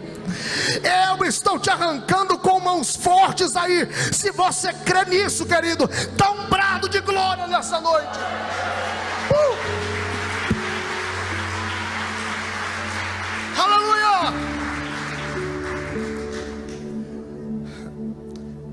Eu 0.84 1.24
estou 1.24 1.58
te 1.58 1.70
arrancando 1.70 2.38
com 2.38 2.60
mãos 2.60 2.94
fortes 2.94 3.56
aí. 3.56 3.88
Se 4.12 4.30
você 4.30 4.72
crê 4.72 5.04
nisso, 5.06 5.44
querido, 5.44 5.88
dá 6.16 6.30
um 6.30 6.46
brado 6.46 6.88
de 6.88 7.00
glória 7.00 7.46
nessa 7.48 7.80
noite. 7.80 8.18
Aleluia! 13.56 14.32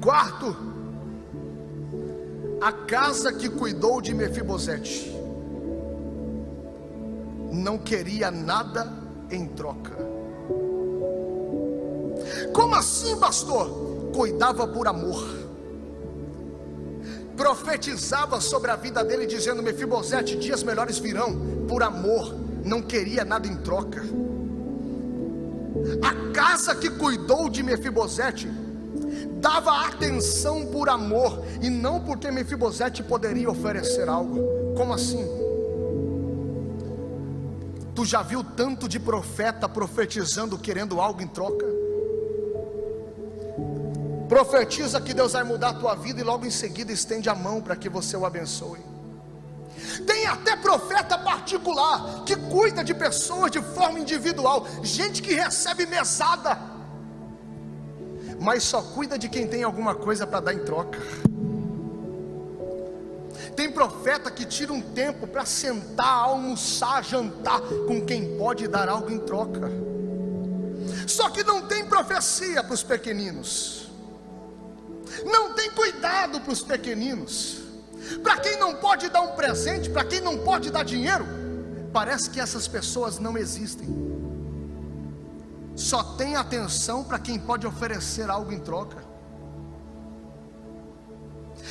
Quarto, 0.02 0.56
a 2.62 2.72
casa 2.72 3.32
que 3.32 3.50
cuidou 3.50 4.02
de 4.02 4.14
Mefibosete 4.14 5.12
não 7.52 7.78
queria 7.78 8.30
nada 8.32 8.92
em 9.30 9.48
troca. 9.48 9.96
Como 12.54 12.76
assim, 12.76 13.18
pastor? 13.18 14.12
Cuidava 14.14 14.68
por 14.68 14.88
amor. 14.88 15.24
Profetizava 17.36 18.40
sobre 18.40 18.72
a 18.72 18.76
vida 18.76 19.04
dele, 19.04 19.26
dizendo: 19.26 19.64
Mefibosete, 19.64 20.36
dias 20.36 20.64
melhores 20.64 21.00
virão, 21.00 21.66
por 21.68 21.82
amor, 21.82 22.36
não 22.64 22.82
queria 22.82 23.26
nada 23.26 23.48
em 23.48 23.56
troca. 23.58 24.04
A 26.02 26.32
casa 26.34 26.76
que 26.76 26.90
cuidou 26.90 27.50
de 27.50 27.62
Mefibosete 27.62 28.50
dava 29.40 29.86
atenção 29.88 30.66
por 30.68 30.90
amor 30.90 31.44
e 31.62 31.70
não 31.70 32.00
porque 32.00 32.32
Mefibosete 32.32 33.04
poderia 33.04 33.50
oferecer 33.50 34.08
algo. 34.08 34.40
Como 34.76 34.94
assim? 34.94 35.28
Tu 37.94 38.06
já 38.06 38.24
viu 38.24 38.44
tanto 38.44 38.88
de 38.88 39.00
profeta 39.00 39.70
profetizando 39.70 40.58
querendo 40.58 41.00
algo 41.00 41.22
em 41.22 41.28
troca? 41.28 41.66
Profetiza 44.28 45.00
que 45.00 45.14
Deus 45.14 45.34
vai 45.34 45.44
mudar 45.44 45.70
a 45.70 45.74
tua 45.74 45.96
vida 45.96 46.20
e 46.20 46.24
logo 46.24 46.46
em 46.46 46.50
seguida 46.50 46.92
estende 46.92 47.30
a 47.30 47.36
mão 47.36 47.62
para 47.62 47.76
que 47.76 47.90
você 47.90 48.18
o 48.18 48.26
abençoe. 48.26 48.93
Tem 50.06 50.26
até 50.26 50.56
profeta 50.56 51.18
particular 51.18 52.24
que 52.26 52.36
cuida 52.36 52.84
de 52.84 52.94
pessoas 52.94 53.52
de 53.52 53.62
forma 53.62 54.00
individual, 54.00 54.68
gente 54.82 55.22
que 55.22 55.34
recebe 55.34 55.86
mesada, 55.86 56.58
mas 58.40 58.64
só 58.64 58.82
cuida 58.82 59.18
de 59.18 59.30
quem 59.30 59.48
tem 59.48 59.64
alguma 59.64 59.96
coisa 59.96 60.26
para 60.26 60.40
dar 60.40 60.54
em 60.54 60.60
troca. 60.60 61.00
Tem 63.56 63.72
profeta 63.72 64.32
que 64.32 64.46
tira 64.46 64.74
um 64.74 64.82
tempo 64.82 65.28
para 65.28 65.46
sentar, 65.46 66.24
almoçar, 66.24 67.04
jantar 67.04 67.62
com 67.88 68.04
quem 68.04 68.38
pode 68.38 68.68
dar 68.68 68.90
algo 68.90 69.12
em 69.12 69.20
troca. 69.20 69.70
Só 71.08 71.30
que 71.30 71.44
não 71.44 71.68
tem 71.68 71.86
profecia 71.86 72.64
para 72.64 72.74
os 72.74 72.84
pequeninos, 72.84 73.92
não 75.24 75.54
tem 75.54 75.70
cuidado 75.72 76.42
para 76.42 76.52
os 76.52 76.62
pequeninos. 76.62 77.63
Para 78.22 78.38
quem 78.38 78.58
não 78.58 78.76
pode 78.76 79.10
dar 79.10 79.22
um 79.22 79.36
presente, 79.36 79.90
para 79.90 80.04
quem 80.04 80.22
não 80.22 80.40
pode 80.40 80.70
dar 80.72 80.84
dinheiro, 80.84 81.26
parece 81.92 82.30
que 82.30 82.40
essas 82.40 82.68
pessoas 82.68 83.20
não 83.20 83.38
existem. 83.38 83.88
Só 85.76 86.04
tem 86.04 86.36
atenção 86.36 87.04
para 87.04 87.18
quem 87.20 87.40
pode 87.40 87.66
oferecer 87.66 88.30
algo 88.30 88.52
em 88.52 88.60
troca. 88.60 89.04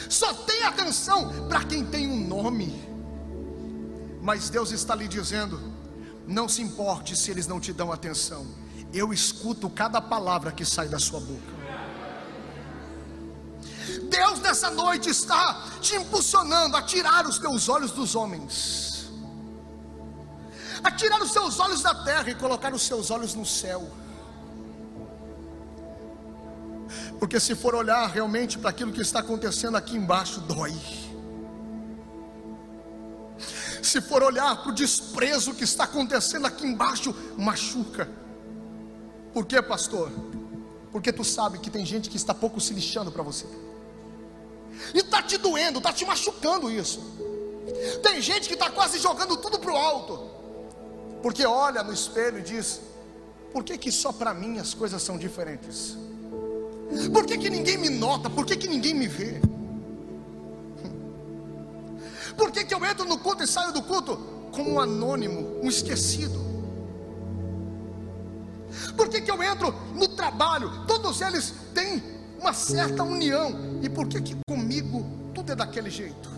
Só 0.08 0.32
tem 0.32 0.64
atenção 0.64 1.48
para 1.48 1.64
quem 1.64 1.84
tem 1.84 2.08
um 2.08 2.26
nome. 2.26 2.88
Mas 4.20 4.48
Deus 4.48 4.72
está 4.72 4.94
lhe 4.94 5.06
dizendo: 5.06 5.60
não 6.26 6.48
se 6.48 6.62
importe 6.62 7.16
se 7.16 7.30
eles 7.30 7.46
não 7.46 7.60
te 7.60 7.72
dão 7.72 7.92
atenção. 7.92 8.46
Eu 8.92 9.12
escuto 9.12 9.70
cada 9.70 10.00
palavra 10.00 10.52
que 10.52 10.64
sai 10.64 10.88
da 10.88 10.98
sua 10.98 11.20
boca. 11.20 11.61
Deus 14.08 14.40
nessa 14.40 14.70
noite 14.70 15.10
está 15.10 15.64
te 15.80 15.96
impulsionando 15.96 16.76
a 16.76 16.82
tirar 16.82 17.26
os 17.26 17.38
teus 17.38 17.68
olhos 17.68 17.92
dos 17.92 18.14
homens, 18.14 19.10
a 20.82 20.90
tirar 20.90 21.20
os 21.22 21.32
seus 21.32 21.58
olhos 21.58 21.82
da 21.82 21.94
terra 22.04 22.30
e 22.30 22.34
colocar 22.34 22.72
os 22.72 22.82
seus 22.82 23.10
olhos 23.10 23.34
no 23.34 23.46
céu. 23.46 23.90
Porque 27.18 27.38
se 27.38 27.54
for 27.54 27.74
olhar 27.74 28.08
realmente 28.08 28.58
para 28.58 28.70
aquilo 28.70 28.92
que 28.92 29.00
está 29.00 29.20
acontecendo 29.20 29.76
aqui 29.76 29.96
embaixo, 29.96 30.40
dói. 30.40 30.74
Se 33.82 34.00
for 34.00 34.22
olhar 34.22 34.56
para 34.62 34.70
o 34.70 34.74
desprezo 34.74 35.54
que 35.54 35.64
está 35.64 35.84
acontecendo 35.84 36.46
aqui 36.46 36.66
embaixo, 36.66 37.14
machuca. 37.36 38.08
Por 39.32 39.46
quê, 39.46 39.60
pastor? 39.62 40.10
Porque 40.90 41.12
tu 41.12 41.24
sabe 41.24 41.58
que 41.58 41.70
tem 41.70 41.86
gente 41.86 42.10
que 42.10 42.16
está 42.16 42.34
pouco 42.34 42.60
se 42.60 42.74
lixando 42.74 43.10
para 43.10 43.22
você. 43.22 43.46
E 44.94 44.98
está 44.98 45.22
te 45.22 45.36
doendo, 45.36 45.78
está 45.78 45.92
te 45.92 46.04
machucando 46.04 46.70
isso. 46.70 47.00
Tem 48.02 48.20
gente 48.20 48.48
que 48.48 48.54
está 48.54 48.70
quase 48.70 48.98
jogando 48.98 49.36
tudo 49.36 49.58
para 49.58 49.72
o 49.72 49.76
alto. 49.76 50.30
Porque 51.22 51.46
olha 51.46 51.82
no 51.82 51.92
espelho 51.92 52.38
e 52.38 52.42
diz: 52.42 52.80
Por 53.52 53.64
que, 53.64 53.78
que 53.78 53.92
só 53.92 54.12
para 54.12 54.34
mim 54.34 54.58
as 54.58 54.74
coisas 54.74 55.02
são 55.02 55.16
diferentes? 55.16 55.96
Por 57.12 57.24
que, 57.24 57.38
que 57.38 57.48
ninguém 57.48 57.78
me 57.78 57.88
nota? 57.88 58.28
Por 58.28 58.44
que, 58.44 58.56
que 58.56 58.68
ninguém 58.68 58.94
me 58.94 59.06
vê? 59.06 59.40
Por 62.36 62.50
que, 62.50 62.64
que 62.64 62.74
eu 62.74 62.84
entro 62.84 63.06
no 63.06 63.18
culto 63.18 63.42
e 63.42 63.46
saio 63.46 63.72
do 63.72 63.82
culto 63.82 64.16
como 64.50 64.72
um 64.72 64.80
anônimo, 64.80 65.60
um 65.62 65.68
esquecido? 65.68 66.40
Por 68.96 69.08
que, 69.08 69.20
que 69.20 69.30
eu 69.30 69.42
entro 69.42 69.74
no 69.94 70.08
trabalho? 70.08 70.86
Todos 70.86 71.20
eles 71.20 71.54
têm 71.74 72.02
uma 72.42 72.52
certa 72.52 73.04
união. 73.04 73.80
E 73.82 73.88
por 73.88 74.08
que 74.08 74.20
que 74.20 74.36
comigo 74.46 75.06
tudo 75.32 75.52
é 75.52 75.56
daquele 75.56 75.88
jeito? 75.88 76.30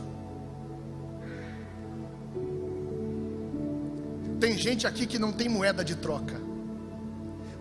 Tem 4.39 4.57
gente 4.59 4.87
aqui 4.87 5.07
que 5.07 5.19
não 5.19 5.33
tem 5.33 5.49
moeda 5.49 5.83
de 5.83 5.95
troca, 5.95 6.39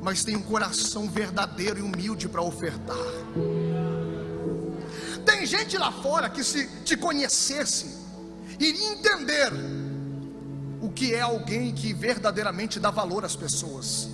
mas 0.01 0.23
tem 0.23 0.35
um 0.35 0.41
coração 0.41 1.09
verdadeiro 1.09 1.79
e 1.79 1.81
humilde 1.81 2.27
para 2.27 2.41
ofertar. 2.41 2.97
Tem 5.25 5.45
gente 5.45 5.77
lá 5.77 5.91
fora 5.91 6.29
que 6.29 6.43
se 6.43 6.67
te 6.83 6.97
conhecesse, 6.97 7.97
iria 8.59 8.91
entender 8.91 9.53
o 10.81 10.89
que 10.89 11.13
é 11.13 11.21
alguém 11.21 11.73
que 11.73 11.93
verdadeiramente 11.93 12.81
dá 12.81 12.91
valor 12.91 13.23
às 13.23 13.37
pessoas. 13.37 14.09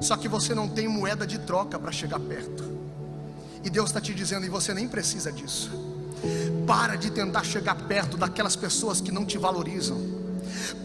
Só 0.00 0.16
que 0.16 0.26
você 0.26 0.54
não 0.54 0.66
tem 0.66 0.88
moeda 0.88 1.26
de 1.26 1.38
troca 1.40 1.78
para 1.78 1.92
chegar 1.92 2.18
perto. 2.18 2.73
E 3.64 3.70
Deus 3.70 3.90
está 3.90 4.00
te 4.00 4.12
dizendo, 4.12 4.44
e 4.44 4.48
você 4.48 4.74
nem 4.74 4.86
precisa 4.86 5.32
disso. 5.32 5.70
Para 6.66 6.96
de 6.96 7.10
tentar 7.10 7.44
chegar 7.44 7.74
perto 7.74 8.16
daquelas 8.16 8.54
pessoas 8.54 9.00
que 9.00 9.10
não 9.10 9.24
te 9.24 9.38
valorizam. 9.38 9.98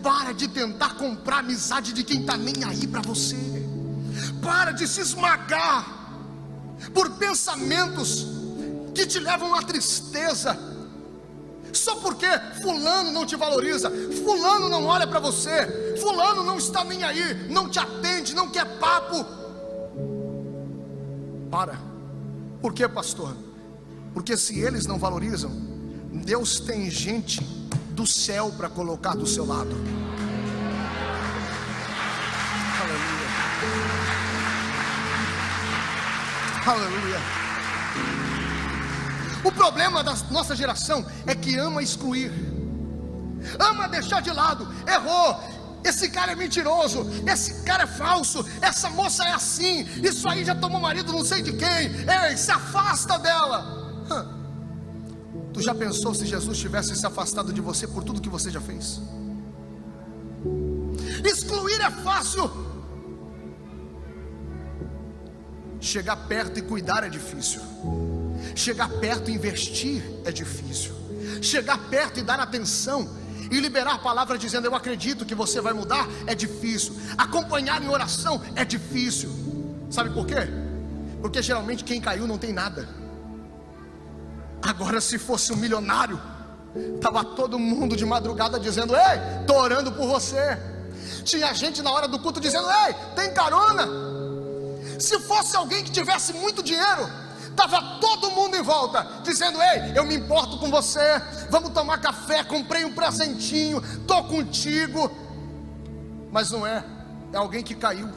Para 0.02 0.32
de 0.32 0.48
tentar 0.48 0.96
comprar 0.96 1.40
amizade 1.40 1.94
de 1.94 2.04
quem 2.04 2.22
está 2.22 2.38
nem 2.38 2.64
aí 2.64 2.88
para 2.88 3.02
você. 3.02 3.36
Para 4.42 4.72
de 4.72 4.88
se 4.88 5.02
esmagar 5.02 6.00
por 6.94 7.12
pensamentos 7.12 8.28
que 8.96 9.06
te 9.06 9.20
levam 9.20 9.54
à 9.54 9.62
tristeza. 9.62 10.58
Só 11.74 11.98
porque 11.98 12.28
fulano 12.62 13.12
não 13.12 13.26
te 13.26 13.36
valoriza, 13.36 13.92
fulano 14.24 14.70
não 14.70 14.86
olha 14.86 15.06
para 15.06 15.20
você, 15.20 15.98
fulano 16.00 16.44
não 16.44 16.58
está 16.58 16.84
nem 16.84 17.04
aí, 17.04 17.48
não 17.50 17.70
te 17.70 17.78
atende, 17.78 18.34
não 18.34 18.50
quer 18.50 18.66
papo. 18.80 19.26
Para. 21.52 21.89
Por 22.62 22.74
que, 22.74 22.88
pastor? 22.88 23.36
Porque 24.14 24.36
se 24.36 24.60
eles 24.60 24.86
não 24.86 25.00
valorizam, 25.00 25.52
Deus 26.26 26.60
tem 26.60 26.90
gente 26.90 27.42
do 27.92 28.06
céu 28.06 28.52
para 28.56 28.70
colocar 28.70 29.16
do 29.16 29.26
seu 29.26 29.46
lado. 29.46 29.76
Aleluia. 32.82 33.30
Aleluia. 36.66 37.20
O 39.44 39.52
problema 39.52 40.04
da 40.04 40.14
nossa 40.30 40.56
geração 40.56 41.06
é 41.26 41.34
que 41.34 41.58
ama 41.58 41.82
excluir, 41.82 42.32
ama 43.58 43.88
deixar 43.88 44.22
de 44.22 44.32
lado, 44.32 44.68
errou, 44.86 45.40
esse 45.84 46.10
cara 46.10 46.34
é 46.34 46.36
mentiroso, 46.36 47.06
esse 47.26 47.64
cara 47.64 47.84
é 47.84 47.88
falso, 47.88 48.46
essa 48.62 48.90
moça 48.90 49.24
é 49.24 49.32
assim, 49.32 49.88
isso 50.04 50.28
aí 50.28 50.44
já 50.44 50.56
tomou 50.56 50.80
marido 50.80 51.12
não 51.12 51.24
sei 51.24 51.42
de 51.42 51.54
quem, 51.54 51.92
ei, 52.28 52.38
se 52.38 52.52
afasta 52.52 53.18
dela. 53.18 53.80
Tu 55.54 55.62
já 55.62 55.74
pensou 55.74 56.14
se 56.14 56.26
Jesus 56.26 56.58
tivesse 56.58 56.96
se 56.96 57.06
afastado 57.06 57.52
de 57.52 57.62
você 57.62 57.88
por 57.88 58.04
tudo 58.04 58.22
que 58.22 58.30
você 58.30 58.52
já 58.52 58.62
fez? 58.62 59.02
Excluir 61.24 61.82
é 61.82 61.92
fácil, 61.92 62.50
chegar 65.80 66.16
perto 66.28 66.60
e 66.60 66.62
cuidar 66.62 67.04
é 67.04 67.10
difícil, 67.10 67.62
chegar 68.56 68.90
perto 69.00 69.32
e 69.32 69.34
investir 69.34 70.04
é 70.24 70.32
difícil, 70.32 70.94
chegar 71.42 71.78
perto 71.90 72.20
e 72.20 72.24
dar 72.24 72.40
atenção 72.40 73.10
e 73.52 73.60
liberar 73.60 74.02
palavra 74.02 74.38
dizendo 74.38 74.66
eu 74.66 74.76
acredito 74.76 75.26
que 75.26 75.36
você 75.36 75.60
vai 75.62 75.74
mudar 75.74 76.08
é 76.28 76.36
difícil. 76.36 76.96
Acompanhar 77.18 77.82
em 77.82 77.90
oração 77.90 78.42
é 78.56 78.64
difícil. 78.64 79.30
Sabe 79.90 80.12
por 80.12 80.26
quê? 80.26 80.48
Porque 81.22 81.42
geralmente 81.42 81.84
quem 81.84 82.00
caiu 82.00 82.28
não 82.28 82.38
tem 82.38 82.54
nada. 82.54 82.88
Agora, 84.62 85.00
se 85.02 85.18
fosse 85.18 85.52
um 85.54 85.56
milionário, 85.56 86.20
estava 86.96 87.24
todo 87.24 87.58
mundo 87.58 87.96
de 87.96 88.06
madrugada 88.06 88.60
dizendo: 88.60 88.96
Ei, 88.96 89.42
estou 89.42 89.58
orando 89.58 89.92
por 89.92 90.08
você. 90.08 90.58
Tinha 91.24 91.54
gente 91.54 91.82
na 91.82 91.92
hora 91.92 92.08
do 92.08 92.20
culto 92.20 92.40
dizendo: 92.40 92.68
Ei, 92.70 92.94
tem 93.16 93.34
carona. 93.34 93.88
Se 95.00 95.18
fosse 95.20 95.56
alguém 95.56 95.84
que 95.84 95.92
tivesse 95.92 96.34
muito 96.34 96.62
dinheiro, 96.62 97.10
Estava 97.62 98.00
todo 98.00 98.32
mundo 98.32 98.56
em 98.56 98.62
volta, 98.62 99.06
dizendo: 99.22 99.62
Ei, 99.62 99.92
eu 99.94 100.06
me 100.06 100.16
importo 100.16 100.58
com 100.60 100.72
você, 100.72 101.22
vamos 101.50 101.72
tomar 101.72 101.98
café, 101.98 102.42
comprei 102.42 102.86
um 102.86 102.94
presentinho, 102.94 103.84
estou 104.00 104.24
contigo. 104.24 105.12
Mas 106.32 106.52
não 106.52 106.66
é, 106.66 106.86
é 107.34 107.38
alguém 107.38 107.62
que 107.62 107.76
caiu. 107.76 108.08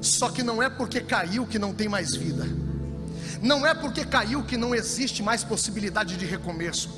Só 0.00 0.30
que 0.30 0.42
não 0.42 0.60
é 0.60 0.68
porque 0.68 1.00
caiu 1.00 1.46
que 1.46 1.60
não 1.60 1.72
tem 1.72 1.88
mais 1.88 2.12
vida, 2.12 2.44
não 3.40 3.64
é 3.64 3.72
porque 3.72 4.04
caiu 4.04 4.42
que 4.42 4.56
não 4.56 4.74
existe 4.74 5.22
mais 5.22 5.44
possibilidade 5.44 6.16
de 6.16 6.26
recomeço, 6.26 6.90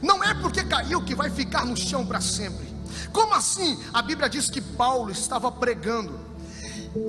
não 0.00 0.24
é 0.24 0.32
porque 0.32 0.64
caiu 0.64 1.02
que 1.02 1.14
vai 1.14 1.28
ficar 1.28 1.66
no 1.66 1.76
chão 1.76 2.06
para 2.06 2.22
sempre. 2.22 2.74
Como 3.12 3.34
assim? 3.34 3.78
A 3.92 4.00
Bíblia 4.00 4.26
diz 4.26 4.48
que 4.48 4.62
Paulo 4.62 5.10
estava 5.10 5.52
pregando 5.52 6.18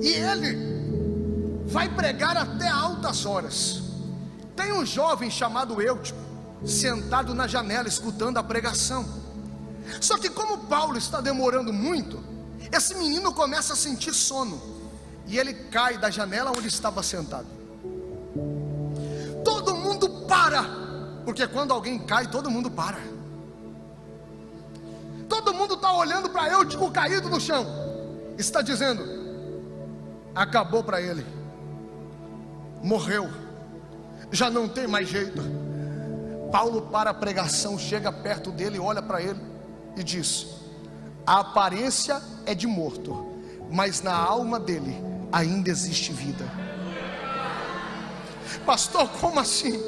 e 0.00 0.08
ele 0.08 1.64
vai 1.66 1.88
pregar 1.88 2.36
até 2.36 2.68
altas 2.68 3.26
horas. 3.26 3.82
Tem 4.56 4.72
um 4.72 4.84
jovem 4.84 5.30
chamado 5.30 5.80
Eutico, 5.80 6.18
sentado 6.64 7.34
na 7.34 7.46
janela 7.46 7.88
escutando 7.88 8.38
a 8.38 8.42
pregação. 8.42 9.06
Só 10.00 10.18
que 10.18 10.28
como 10.28 10.58
Paulo 10.66 10.98
está 10.98 11.20
demorando 11.20 11.72
muito, 11.72 12.22
esse 12.72 12.94
menino 12.94 13.32
começa 13.32 13.72
a 13.72 13.76
sentir 13.76 14.12
sono 14.12 14.60
e 15.26 15.38
ele 15.38 15.54
cai 15.54 15.98
da 15.98 16.10
janela 16.10 16.50
onde 16.50 16.68
estava 16.68 17.02
sentado. 17.02 17.46
Todo 19.44 19.74
mundo 19.76 20.08
para, 20.26 20.64
porque 21.24 21.46
quando 21.46 21.72
alguém 21.72 21.98
cai, 21.98 22.26
todo 22.26 22.50
mundo 22.50 22.70
para. 22.70 22.98
Todo 25.28 25.54
mundo 25.54 25.74
está 25.74 25.92
olhando 25.92 26.30
para 26.30 26.50
Eutico 26.52 26.90
caído 26.90 27.28
no 27.28 27.40
chão, 27.40 27.66
está 28.38 28.62
dizendo: 28.62 29.27
acabou 30.42 30.82
para 30.84 31.00
ele 31.00 31.24
morreu, 32.82 33.28
já 34.30 34.50
não 34.50 34.68
tem 34.68 34.86
mais 34.86 35.08
jeito. 35.08 35.42
Paulo, 36.52 36.82
para 36.82 37.10
a 37.10 37.14
pregação, 37.14 37.78
chega 37.78 38.10
perto 38.10 38.50
dele, 38.50 38.78
olha 38.78 39.02
para 39.02 39.20
ele 39.22 39.40
e 39.96 40.02
diz: 40.02 40.46
A 41.26 41.40
aparência 41.40 42.22
é 42.46 42.54
de 42.54 42.66
morto, 42.66 43.26
mas 43.70 44.02
na 44.02 44.14
alma 44.14 44.58
dele 44.58 44.96
ainda 45.30 45.70
existe 45.70 46.12
vida. 46.12 46.44
Pastor, 48.64 49.08
como 49.20 49.38
assim? 49.40 49.78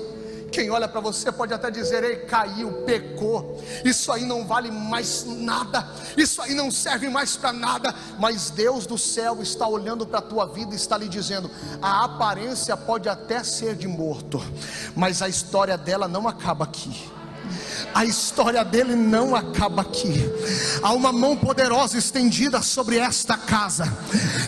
Quem 0.51 0.71
olha 0.71 0.89
para 0.89 1.01
você 1.01 1.31
pode 1.31 1.55
até 1.55 1.71
dizer: 1.71 2.03
Ei, 2.03 2.17
caiu, 2.17 2.83
pecou, 2.85 3.63
isso 3.85 4.11
aí 4.13 4.25
não 4.25 4.47
vale 4.47 4.71
mais 4.71 5.25
nada, 5.25 5.89
isso 6.17 6.43
aí 6.43 6.55
não 6.55 6.71
serve 6.71 7.09
mais 7.09 7.37
para 7.37 7.53
nada. 7.53 7.95
Mas 8.19 8.51
Deus 8.51 8.87
do 8.87 8.99
céu 8.99 9.41
está 9.43 9.67
olhando 9.67 10.07
para 10.07 10.19
a 10.19 10.23
tua 10.23 10.47
vida 10.47 10.73
e 10.73 10.77
está 10.77 10.97
lhe 10.99 11.09
dizendo: 11.09 11.51
a 11.81 12.05
aparência 12.05 12.77
pode 12.77 13.09
até 13.09 13.45
ser 13.45 13.75
de 13.77 13.87
morto, 13.87 14.43
mas 14.97 15.23
a 15.23 15.29
história 15.29 15.77
dela 15.79 16.09
não 16.09 16.27
acaba 16.27 16.65
aqui 16.65 17.11
a 17.95 18.05
história 18.05 18.65
dele 18.65 18.95
não 18.95 19.35
acaba 19.35 19.83
aqui. 19.83 20.15
Há 20.83 20.93
uma 20.93 21.13
mão 21.13 21.37
poderosa 21.37 21.99
estendida 21.99 22.63
sobre 22.63 22.99
esta 22.99 23.37
casa. 23.37 23.85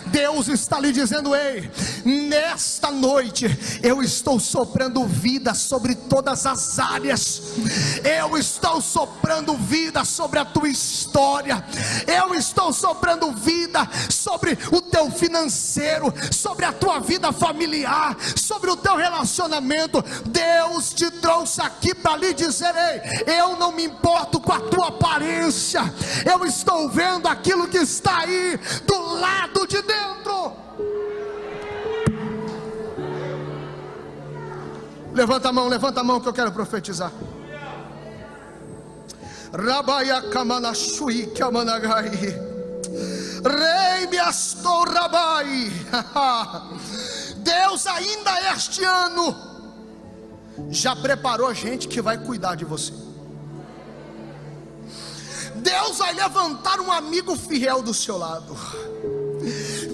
Deus 0.07 0.47
está 0.47 0.79
lhe 0.79 0.91
dizendo: 0.91 1.35
Ei, 1.35 1.69
nesta 2.03 2.91
noite 2.91 3.45
eu 3.81 4.01
estou 4.01 4.39
soprando 4.39 5.05
vida 5.05 5.53
sobre 5.53 5.95
todas 5.95 6.45
as 6.45 6.79
áreas. 6.79 7.41
Eu 8.03 8.37
estou 8.37 8.81
soprando 8.81 9.55
vida 9.57 10.03
sobre 10.05 10.39
a 10.39 10.45
tua 10.45 10.69
história. 10.69 11.63
Eu 12.07 12.35
estou 12.35 12.73
soprando 12.73 13.31
vida 13.31 13.87
sobre 14.09 14.57
o 14.71 14.81
teu 14.81 15.09
financeiro, 15.11 16.13
sobre 16.31 16.65
a 16.65 16.73
tua 16.73 16.99
vida 16.99 17.31
familiar, 17.31 18.15
sobre 18.35 18.69
o 18.69 18.77
teu 18.77 18.95
relacionamento. 18.95 20.03
Deus 20.25 20.91
te 20.93 21.09
trouxe 21.11 21.61
aqui 21.61 21.93
para 21.93 22.17
lhe 22.17 22.33
dizer: 22.33 22.73
Ei, 22.75 22.92
eu 23.25 23.55
não 23.57 23.71
me 23.71 23.85
importo 23.85 24.39
com 24.39 24.51
a 24.51 24.59
tua 24.59 24.87
aparência, 24.89 25.81
eu 26.29 26.45
estou 26.45 26.89
vendo 26.89 27.27
aquilo 27.27 27.67
que 27.67 27.77
está 27.77 28.19
aí 28.19 28.59
do 28.85 29.13
lado 29.15 29.67
de 29.67 29.81
dentro. 29.81 30.53
Levanta 35.13 35.49
a 35.49 35.53
mão, 35.53 35.67
levanta 35.67 36.01
a 36.01 36.03
mão 36.03 36.19
que 36.19 36.27
eu 36.27 36.33
quero 36.33 36.51
profetizar. 36.51 37.11
Rabaya 39.53 40.21
Kamanashui 40.31 41.27
Kamanagai. 41.27 42.09
Rei 43.43 44.09
Rabai. 44.93 45.71
Deus 47.37 47.85
ainda 47.85 48.53
este 48.55 48.83
ano 48.83 49.52
já 50.69 50.95
preparou 50.95 51.53
gente 51.53 51.87
que 51.87 52.01
vai 52.01 52.17
cuidar 52.17 52.55
de 52.55 52.65
você. 52.65 52.93
Deus 55.55 55.97
vai 55.97 56.13
levantar 56.13 56.79
um 56.79 56.91
amigo 56.91 57.35
fiel 57.35 57.81
do 57.81 57.93
seu 57.93 58.17
lado. 58.17 58.55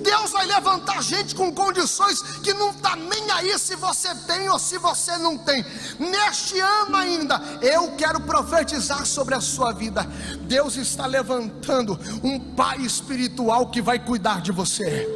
Deus 0.02 0.32
vai 0.32 0.46
levantar 0.46 1.02
gente 1.04 1.36
com 1.36 1.52
condições 1.54 2.22
que 2.44 2.54
não 2.54 2.72
está 2.72 2.96
nem 2.96 3.30
aí 3.32 3.58
se 3.60 3.76
você 3.76 4.14
tem 4.28 4.50
ou 4.50 4.58
se 4.58 4.78
você 4.78 5.18
não 5.18 5.38
tem. 5.38 5.64
Neste 6.00 6.60
ano 6.60 6.96
ainda, 6.96 7.42
eu 7.62 7.92
quero 7.96 8.20
profetizar 8.22 9.06
sobre 9.06 9.36
a 9.36 9.42
sua 9.42 9.72
vida. 9.72 10.04
Deus 10.42 10.78
está 10.78 11.06
levantando 11.06 12.00
um 12.24 12.40
pai 12.40 12.80
espiritual 12.80 13.70
que 13.70 13.82
vai 13.82 14.00
cuidar 14.00 14.42
de 14.42 14.52
você. 14.52 15.08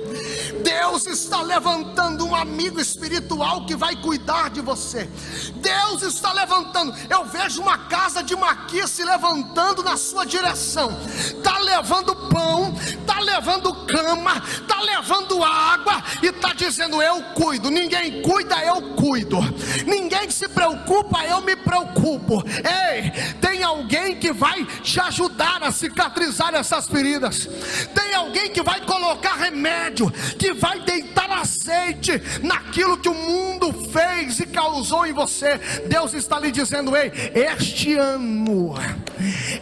Deus 0.64 1.08
está 1.08 1.42
levantando 1.42 2.26
um 2.26 2.36
amigo 2.36 2.80
espiritual 2.80 3.66
que 3.66 3.76
vai 3.76 3.96
cuidar 3.96 4.50
de 4.50 4.62
você. 4.62 5.10
Deus 5.56 6.02
está 6.02 6.32
levantando. 6.34 6.94
Eu 7.10 7.26
vejo 7.26 7.62
uma 7.62 7.78
casa 7.78 8.24
de 8.24 8.36
maquia 8.36 8.88
se 8.88 9.04
levantando 9.04 9.84
na 9.84 9.98
sua 9.98 10.26
direção. 10.26 10.98
Está 11.18 11.60
levando 11.60 12.16
pão, 12.30 12.76
está 12.78 13.20
levando 13.20 13.74
cama, 13.86 14.44
está 14.62 14.82
levando 14.82 15.44
água 15.44 16.04
e 16.22 16.28
está 16.28 16.54
dizendo: 16.54 17.02
Eu 17.02 17.22
cuido. 17.34 17.70
Ninguém 17.70 18.22
cuida, 18.22 18.58
eu 18.64 18.82
cuido. 18.96 19.40
Ninguém 19.86 20.30
se 20.30 20.48
preocupa, 20.48 21.26
eu 21.26 21.42
me 21.42 21.56
preocupo. 21.56 22.44
Ei, 22.48 23.12
tem 23.40 23.64
alguém 23.64 24.16
que 24.20 24.32
vai 24.32 24.66
te 24.66 25.00
ajudar 25.00 25.64
a 25.64 25.72
cicatrizar 25.72 26.54
essas 26.54 26.88
feridas. 26.88 27.48
Tem 27.94 28.14
alguém 28.14 28.52
que 28.52 28.62
vai 28.62 28.82
colocar 28.82 29.36
remédio, 29.36 30.12
que 30.34 30.54
vai 30.54 30.80
deitar 30.82 31.30
azeite 31.32 32.22
naquilo 32.42 32.98
que 32.98 33.10
o 33.10 33.14
mundo 33.14 33.74
fez 33.90 34.40
e 34.40 34.46
causou 34.46 35.06
em 35.06 35.14
você. 35.14 35.60
Deus 35.88 36.14
está 36.14 36.40
lhe 36.40 36.52
dizendo: 36.52 36.96
ei, 36.96 37.12
este 37.34 37.96
ano, 37.96 38.76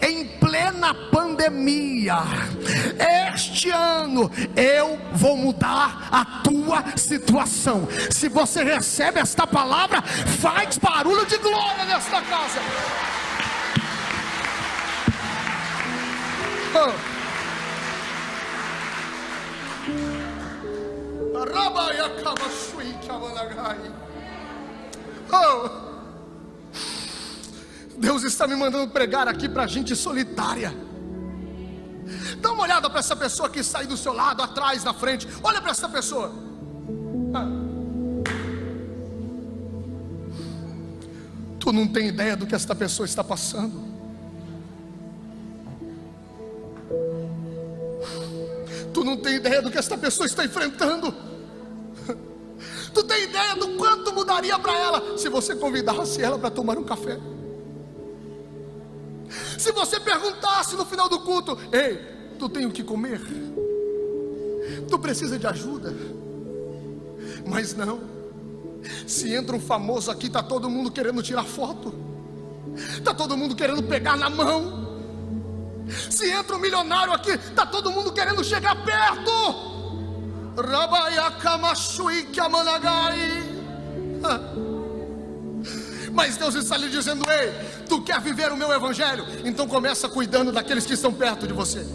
em 0.01 0.25
plena 0.39 0.93
pandemia, 0.93 2.17
este 3.33 3.69
ano 3.69 4.31
eu 4.55 4.99
vou 5.13 5.37
mudar 5.37 6.07
a 6.11 6.25
tua 6.43 6.97
situação. 6.97 7.87
Se 8.09 8.29
você 8.29 8.63
recebe 8.63 9.19
esta 9.19 9.45
palavra, 9.45 10.01
faz 10.01 10.77
barulho 10.77 11.25
de 11.25 11.37
glória 11.37 11.85
nesta 11.85 12.21
casa. 12.21 12.59
Oh. 16.73 17.10
Oh. 25.31 25.69
Deus 27.97 28.23
está 28.23 28.47
me 28.47 28.55
mandando 28.55 28.91
pregar 28.91 29.27
aqui 29.27 29.47
para 29.47 29.65
gente 29.67 29.95
solitária. 29.95 30.73
Dá 32.39 32.51
uma 32.51 32.63
olhada 32.63 32.89
para 32.89 32.99
essa 32.99 33.15
pessoa 33.15 33.49
que 33.49 33.63
sai 33.63 33.85
do 33.85 33.95
seu 33.95 34.13
lado, 34.13 34.41
atrás, 34.41 34.83
na 34.83 34.93
frente. 34.93 35.27
Olha 35.43 35.61
para 35.61 35.71
essa 35.71 35.87
pessoa. 35.87 36.31
Ah. 37.33 37.47
Tu 41.59 41.71
não 41.71 41.87
tem 41.87 42.07
ideia 42.07 42.35
do 42.35 42.47
que 42.47 42.55
esta 42.55 42.75
pessoa 42.75 43.05
está 43.05 43.23
passando. 43.23 43.91
Tu 48.93 49.03
não 49.03 49.15
tem 49.17 49.35
ideia 49.35 49.61
do 49.61 49.71
que 49.71 49.77
esta 49.77 49.97
pessoa 49.97 50.25
está 50.25 50.43
enfrentando. 50.43 51.30
Tu 52.93 53.03
tem 53.03 53.23
ideia 53.23 53.55
do 53.55 53.69
quanto 53.77 54.13
mudaria 54.13 54.57
para 54.59 54.77
ela 54.77 55.17
se 55.17 55.29
você 55.29 55.55
convidasse 55.55 56.21
ela 56.21 56.37
para 56.37 56.49
tomar 56.49 56.77
um 56.77 56.83
café? 56.83 57.17
Se 59.57 59.71
você 59.71 59.99
perguntasse 59.99 60.75
no 60.75 60.85
final 60.85 61.07
do 61.07 61.19
culto: 61.19 61.57
Ei, 61.71 61.97
tu 62.37 62.49
tem 62.49 62.65
o 62.65 62.71
que 62.71 62.83
comer? 62.83 63.21
Tu 64.89 64.99
precisa 64.99 65.39
de 65.39 65.47
ajuda? 65.47 65.93
Mas 67.45 67.75
não. 67.75 68.01
Se 69.07 69.33
entra 69.33 69.55
um 69.55 69.59
famoso 69.59 70.09
aqui, 70.11 70.27
está 70.27 70.41
todo 70.41 70.69
mundo 70.69 70.91
querendo 70.91 71.21
tirar 71.21 71.43
foto, 71.43 71.93
está 72.75 73.13
todo 73.13 73.37
mundo 73.37 73.55
querendo 73.55 73.83
pegar 73.83 74.17
na 74.17 74.29
mão. 74.29 74.81
Se 76.09 76.29
entra 76.29 76.55
um 76.55 76.59
milionário 76.59 77.13
aqui, 77.13 77.31
está 77.31 77.65
todo 77.65 77.91
mundo 77.91 78.11
querendo 78.11 78.43
chegar 78.43 78.83
perto. 78.83 79.70
Mas 86.11 86.37
Deus 86.37 86.55
está 86.55 86.77
lhe 86.77 86.89
dizendo: 86.89 87.23
Ei, 87.29 87.51
tu 87.87 88.01
quer 88.01 88.19
viver 88.19 88.51
o 88.51 88.57
meu 88.57 88.71
evangelho? 88.71 89.25
Então 89.45 89.67
começa 89.67 90.09
cuidando 90.09 90.51
daqueles 90.51 90.85
que 90.85 90.93
estão 90.93 91.13
perto 91.13 91.47
de 91.47 91.53
você. 91.53 91.85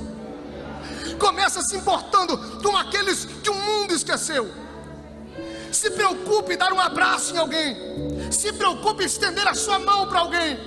Começa 1.19 1.63
se 1.63 1.77
importando 1.77 2.37
com 2.63 2.77
aqueles 2.77 3.25
que 3.25 3.51
o 3.51 3.55
mundo 3.55 3.95
esqueceu. 3.95 4.51
Se 5.71 5.91
preocupe 5.91 6.55
em 6.55 6.57
dar 6.57 6.73
um 6.73 6.81
abraço 6.81 7.35
em 7.35 7.39
alguém. 7.39 7.77
Se 8.31 8.53
preocupe 8.53 9.03
em 9.03 9.07
estender 9.07 9.47
a 9.47 9.55
sua 9.55 9.79
mão 9.79 10.07
para 10.09 10.21
alguém. 10.21 10.59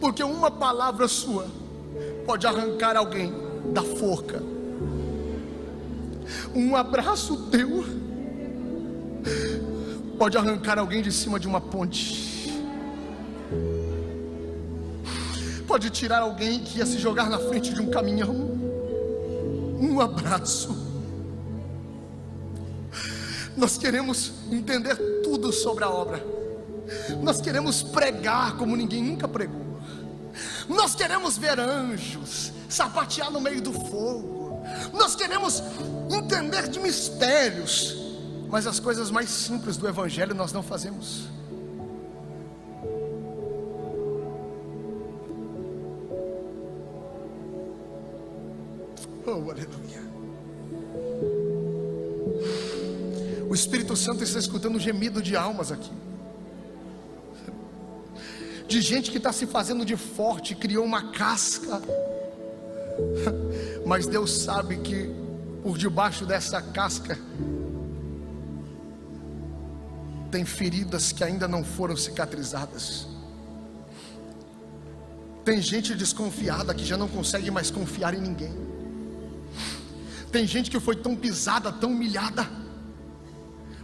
Porque 0.00 0.22
uma 0.22 0.50
palavra 0.50 1.08
sua 1.08 1.46
pode 2.26 2.46
arrancar 2.46 2.96
alguém 2.96 3.32
da 3.72 3.82
forca. 3.82 4.42
Um 6.54 6.76
abraço 6.76 7.48
teu. 7.50 7.84
Pode 10.18 10.36
arrancar 10.36 10.78
alguém 10.78 11.00
de 11.00 11.12
cima 11.12 11.38
de 11.38 11.46
uma 11.46 11.60
ponte, 11.60 12.52
pode 15.66 15.90
tirar 15.90 16.22
alguém 16.22 16.58
que 16.58 16.78
ia 16.78 16.86
se 16.86 16.98
jogar 16.98 17.30
na 17.30 17.38
frente 17.38 17.72
de 17.72 17.80
um 17.80 17.88
caminhão. 17.88 18.34
Um 19.80 20.00
abraço. 20.00 20.76
Nós 23.56 23.78
queremos 23.78 24.32
entender 24.50 24.96
tudo 25.22 25.52
sobre 25.52 25.84
a 25.84 25.90
obra, 25.90 26.24
nós 27.22 27.40
queremos 27.40 27.82
pregar 27.82 28.56
como 28.56 28.76
ninguém 28.76 29.02
nunca 29.02 29.28
pregou, 29.28 29.80
nós 30.68 30.94
queremos 30.94 31.36
ver 31.36 31.60
anjos 31.60 32.52
sapatear 32.68 33.30
no 33.30 33.40
meio 33.40 33.60
do 33.60 33.72
fogo, 33.72 34.37
nós 34.92 35.14
queremos 35.14 35.62
entender 36.10 36.68
de 36.68 36.80
mistérios, 36.80 37.96
mas 38.48 38.66
as 38.66 38.80
coisas 38.80 39.10
mais 39.10 39.28
simples 39.28 39.76
do 39.76 39.88
Evangelho 39.88 40.34
nós 40.34 40.52
não 40.52 40.62
fazemos. 40.62 41.28
Oh, 49.26 49.50
aleluia. 49.50 50.02
O 53.48 53.54
Espírito 53.54 53.94
Santo 53.96 54.24
está 54.24 54.38
escutando 54.38 54.76
o 54.76 54.80
gemido 54.80 55.22
de 55.22 55.36
almas 55.36 55.70
aqui. 55.70 55.92
De 58.66 58.80
gente 58.82 59.10
que 59.10 59.16
está 59.16 59.32
se 59.32 59.46
fazendo 59.46 59.84
de 59.84 59.96
forte, 59.96 60.54
criou 60.54 60.84
uma 60.84 61.10
casca. 61.12 61.80
Mas 63.86 64.06
Deus 64.06 64.42
sabe 64.42 64.76
que 64.78 65.10
por 65.62 65.76
debaixo 65.76 66.24
dessa 66.24 66.60
casca 66.60 67.18
tem 70.30 70.44
feridas 70.44 71.12
que 71.12 71.24
ainda 71.24 71.48
não 71.48 71.64
foram 71.64 71.96
cicatrizadas. 71.96 73.06
Tem 75.44 75.62
gente 75.62 75.94
desconfiada 75.94 76.74
que 76.74 76.84
já 76.84 76.96
não 76.96 77.08
consegue 77.08 77.50
mais 77.50 77.70
confiar 77.70 78.12
em 78.14 78.20
ninguém. 78.20 78.54
Tem 80.30 80.46
gente 80.46 80.70
que 80.70 80.78
foi 80.78 80.96
tão 80.96 81.16
pisada, 81.16 81.72
tão 81.72 81.90
humilhada. 81.90 82.46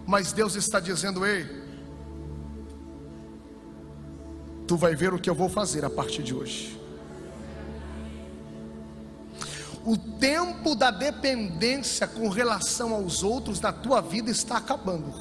Mas 0.06 0.32
Deus 0.32 0.54
está 0.56 0.78
dizendo: 0.78 1.24
Ei, 1.24 1.46
tu 4.66 4.76
vai 4.76 4.94
ver 4.94 5.14
o 5.14 5.18
que 5.18 5.30
eu 5.30 5.34
vou 5.34 5.48
fazer 5.48 5.84
a 5.84 5.90
partir 5.90 6.22
de 6.22 6.34
hoje. 6.34 6.78
O 9.84 9.98
tempo 9.98 10.74
da 10.74 10.90
dependência 10.90 12.06
com 12.06 12.28
relação 12.28 12.94
aos 12.94 13.22
outros 13.22 13.60
da 13.60 13.70
tua 13.70 14.00
vida 14.00 14.30
está 14.30 14.56
acabando. 14.56 15.12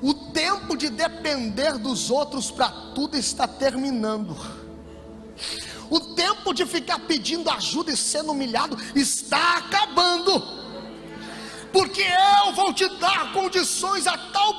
O 0.00 0.14
tempo 0.32 0.76
de 0.76 0.88
depender 0.88 1.78
dos 1.78 2.10
outros 2.10 2.50
para 2.50 2.70
tudo 2.94 3.16
está 3.16 3.46
terminando. 3.46 4.34
O 5.90 6.00
tempo 6.00 6.54
de 6.54 6.64
ficar 6.64 7.00
pedindo 7.00 7.50
ajuda 7.50 7.92
e 7.92 7.96
sendo 7.96 8.32
humilhado 8.32 8.76
está 8.94 9.58
acabando. 9.58 10.64
Porque 11.72 12.02
eu 12.46 12.54
vou 12.54 12.72
te 12.72 12.88
dar 12.98 13.32
condições 13.32 14.06
a 14.06 14.16
tal 14.16 14.54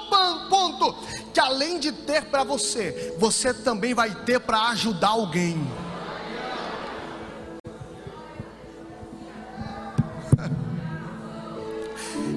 ponto 0.49 0.93
que 1.33 1.39
além 1.39 1.79
de 1.79 1.91
ter 1.91 2.25
para 2.25 2.43
você, 2.43 3.15
você 3.17 3.53
também 3.53 3.93
vai 3.93 4.13
ter 4.23 4.39
para 4.39 4.69
ajudar 4.69 5.09
alguém. 5.09 5.65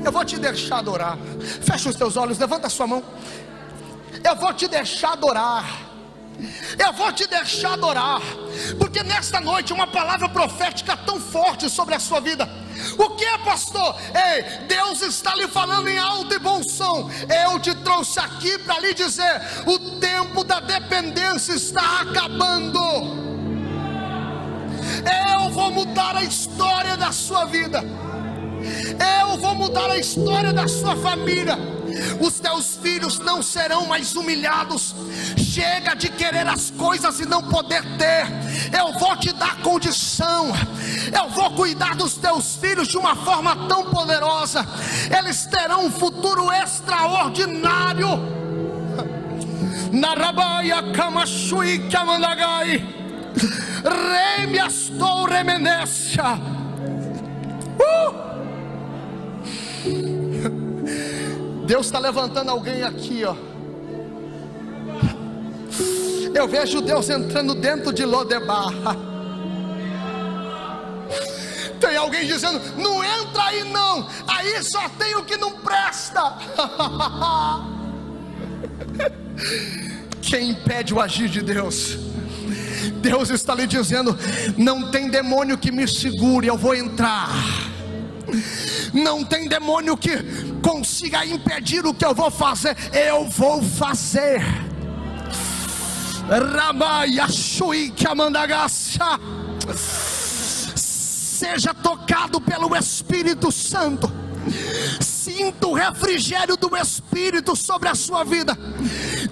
Eu 0.08 0.12
vou 0.12 0.24
te 0.24 0.38
deixar 0.38 0.78
adorar. 0.78 1.18
Fecha 1.60 1.90
os 1.90 1.94
teus 1.94 2.16
olhos, 2.16 2.38
levanta 2.38 2.66
a 2.66 2.70
sua 2.70 2.86
mão. 2.86 3.04
Eu 4.24 4.34
vou 4.36 4.54
te 4.54 4.66
deixar 4.66 5.12
adorar. 5.12 5.66
Eu 6.78 6.94
vou 6.94 7.12
te 7.12 7.26
deixar 7.26 7.74
adorar, 7.74 8.22
porque 8.78 9.02
nesta 9.02 9.38
noite 9.40 9.72
uma 9.72 9.86
palavra 9.88 10.28
profética 10.28 10.96
tão 10.96 11.20
forte 11.20 11.68
sobre 11.68 11.94
a 11.94 12.00
sua 12.00 12.20
vida. 12.20 12.48
O 12.96 13.10
que 13.16 13.26
pastor? 13.44 13.94
Ei, 14.14 14.66
Deus 14.66 15.02
está 15.02 15.34
lhe 15.34 15.46
falando 15.48 15.88
em 15.88 15.98
alto 15.98 16.32
e 16.32 16.38
bom 16.38 16.62
som. 16.62 17.10
Eu 17.44 17.60
te 17.60 17.74
trouxe 17.74 18.18
aqui 18.18 18.56
para 18.60 18.80
lhe 18.80 18.94
dizer: 18.94 19.42
o 19.66 19.78
tempo 19.98 20.42
da 20.42 20.60
dependência 20.60 21.52
está 21.52 22.00
acabando. 22.00 22.80
Eu 25.34 25.50
vou 25.50 25.70
mudar 25.70 26.16
a 26.16 26.24
história 26.24 26.96
da 26.96 27.12
sua 27.12 27.44
vida. 27.44 28.07
Eu 28.98 29.38
vou 29.38 29.54
mudar 29.54 29.90
a 29.90 29.98
história 29.98 30.52
da 30.52 30.66
sua 30.66 30.96
família. 30.96 31.56
Os 32.20 32.38
teus 32.40 32.76
filhos 32.76 33.18
não 33.18 33.42
serão 33.42 33.86
mais 33.86 34.14
humilhados. 34.14 34.94
Chega 35.36 35.94
de 35.94 36.08
querer 36.08 36.46
as 36.46 36.70
coisas 36.70 37.20
e 37.20 37.26
não 37.26 37.42
poder 37.42 37.82
ter. 37.96 38.26
Eu 38.76 38.98
vou 38.98 39.16
te 39.16 39.32
dar 39.32 39.56
condição. 39.62 40.52
Eu 41.12 41.30
vou 41.30 41.50
cuidar 41.52 41.96
dos 41.96 42.14
teus 42.14 42.56
filhos 42.56 42.88
de 42.88 42.96
uma 42.96 43.16
forma 43.16 43.68
tão 43.68 43.90
poderosa. 43.90 44.66
Eles 45.16 45.46
terão 45.46 45.86
um 45.86 45.90
futuro 45.90 46.52
extraordinário. 46.52 48.08
Narabaia 49.92 50.92
kamashui 50.92 51.88
kamanagai. 51.88 52.84
Remiastou 53.84 55.24
remenécia. 55.24 56.57
Deus 61.68 61.84
está 61.84 61.98
levantando 61.98 62.50
alguém 62.50 62.82
aqui, 62.82 63.22
ó. 63.26 63.36
Eu 66.34 66.48
vejo 66.48 66.80
Deus 66.80 67.10
entrando 67.10 67.54
dentro 67.54 67.92
de 67.92 68.06
Lodebar. 68.06 68.72
Tem 71.78 71.94
alguém 71.94 72.26
dizendo: 72.26 72.58
não 72.78 73.04
entra 73.04 73.44
aí 73.44 73.64
não, 73.64 74.08
aí 74.26 74.62
só 74.62 74.88
tem 74.88 75.14
o 75.14 75.24
que 75.24 75.36
não 75.36 75.60
presta. 75.60 76.38
Quem 80.22 80.48
impede 80.50 80.94
o 80.94 81.00
agir 81.00 81.28
de 81.28 81.42
Deus? 81.42 81.98
Deus 82.94 83.28
está 83.28 83.54
lhe 83.54 83.66
dizendo: 83.66 84.18
não 84.56 84.90
tem 84.90 85.10
demônio 85.10 85.58
que 85.58 85.70
me 85.70 85.86
segure, 85.86 86.46
eu 86.46 86.56
vou 86.56 86.74
entrar. 86.74 87.28
Não 88.92 89.24
tem 89.24 89.48
demônio 89.48 89.96
que 89.96 90.10
consiga 90.62 91.24
impedir 91.24 91.86
o 91.86 91.94
que 91.94 92.04
eu 92.04 92.14
vou 92.14 92.30
fazer, 92.30 92.76
eu 92.92 93.28
vou 93.28 93.62
fazer. 93.62 94.42
Seja 99.74 101.72
tocado 101.72 102.40
pelo 102.40 102.76
Espírito 102.76 103.50
Santo 103.50 104.12
sinta 105.28 105.66
o 105.66 105.74
refrigério 105.74 106.56
do 106.56 106.74
Espírito 106.76 107.54
sobre 107.54 107.88
a 107.88 107.94
sua 107.94 108.24
vida. 108.24 108.56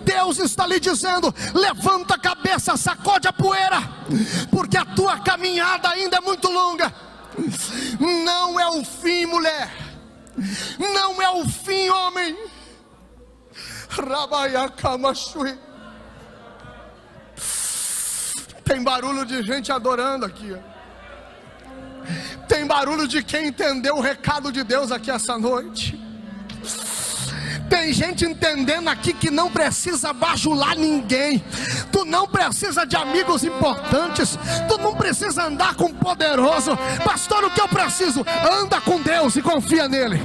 Deus 0.05 0.39
está 0.39 0.67
lhe 0.67 0.79
dizendo: 0.79 1.35
levanta 1.55 2.15
a 2.15 2.19
cabeça, 2.19 2.77
sacode 2.77 3.27
a 3.27 3.33
poeira, 3.33 3.81
porque 4.51 4.77
a 4.77 4.85
tua 4.85 5.19
caminhada 5.19 5.89
ainda 5.89 6.19
é 6.19 6.21
muito 6.21 6.49
longa. 6.51 6.93
Não 8.01 8.59
é 8.59 8.69
o 8.69 8.85
fim, 8.85 9.27
mulher. 9.27 9.71
Não 10.79 11.21
é 11.21 11.31
o 11.31 11.49
fim, 11.49 11.89
homem. 11.89 12.37
Rabaiacamashui. 13.89 15.59
Tem 18.65 18.83
barulho 18.83 19.25
de 19.25 19.43
gente 19.43 19.71
adorando 19.71 20.27
aqui. 20.27 20.57
Tem 22.49 22.67
barulho 22.67 23.07
de 23.07 23.23
quem 23.23 23.49
entendeu 23.49 23.97
o 23.97 24.01
recado 24.01 24.51
de 24.53 24.63
Deus 24.65 24.91
aqui 24.91 25.11
essa 25.11 25.39
noite. 25.39 25.96
Tem 27.87 27.93
gente 27.93 28.25
entendendo 28.25 28.89
aqui 28.89 29.13
que 29.13 29.31
não 29.31 29.49
precisa 29.49 30.13
bajular 30.13 30.77
ninguém. 30.77 31.39
Tu 31.93 32.05
não 32.05 32.27
precisa 32.27 32.85
de 32.85 32.97
amigos 32.97 33.45
importantes. 33.45 34.37
Tu 34.67 34.77
não 34.79 34.93
precisa 34.97 35.45
andar 35.45 35.77
com 35.77 35.95
poderoso. 35.95 36.77
Pastor, 37.05 37.45
o 37.45 37.51
que 37.51 37.61
eu 37.61 37.69
preciso? 37.69 38.27
Anda 38.61 38.81
com 38.81 39.01
Deus 39.01 39.37
e 39.37 39.41
confia 39.41 39.87
nele. 39.87 40.21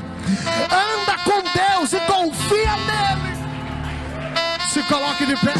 Anda 0.71 1.19
com 1.23 1.39
Deus 1.43 1.93
e 1.93 1.99
confia 2.11 2.75
nele. 2.77 3.37
Se 4.73 4.81
coloque 4.81 5.27
de 5.27 5.35
pé. 5.35 5.53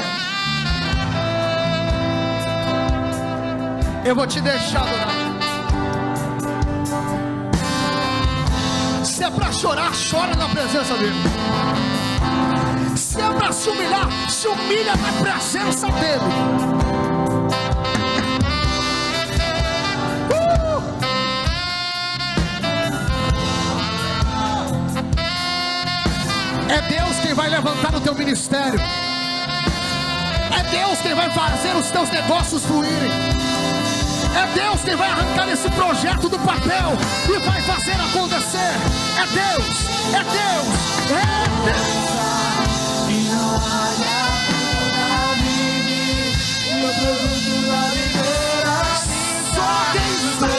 Eu 4.04 4.16
vou 4.16 4.26
te 4.26 4.42
deixar 4.42 4.82
adorar. 4.82 5.21
Se 9.22 9.26
é 9.26 9.30
para 9.30 9.52
chorar, 9.52 9.92
chora 10.10 10.36
na 10.36 10.50
presença 10.50 10.98
dele. 10.98 11.14
Se 12.96 13.22
é 13.22 13.30
para 13.30 13.52
se 13.52 13.70
humilhar, 13.70 14.10
se 14.28 14.48
humilha 14.48 14.96
na 14.96 15.12
presença 15.22 15.86
dele. 15.92 16.24
Uh! 20.32 20.82
É 26.72 26.82
Deus 26.90 27.20
quem 27.22 27.36
vai 27.36 27.48
levantar 27.52 27.94
o 27.94 28.02
teu 28.02 28.16
ministério. 28.16 28.80
É 30.50 30.64
Deus 30.72 31.00
quem 31.00 31.14
vai 31.14 31.30
fazer 31.30 31.76
os 31.76 31.92
teus 31.92 32.10
negócios 32.10 32.66
fluírem. 32.66 33.41
É 34.34 34.46
Deus 34.54 34.82
quem 34.84 34.96
vai 34.96 35.10
arrancar 35.10 35.50
esse 35.50 35.70
projeto 35.72 36.30
do 36.30 36.40
papel 36.40 36.98
e 37.28 37.40
vai 37.40 37.62
fazer 37.62 37.94
acontecer. 37.94 38.74
É 39.18 39.26
Deus, 39.28 39.90
é 40.14 40.24
Deus, 40.24 40.68
é 41.12 41.24
Deus. 41.66 42.12
Só 49.54 49.72
quem 49.92 50.40
vai 50.40 50.51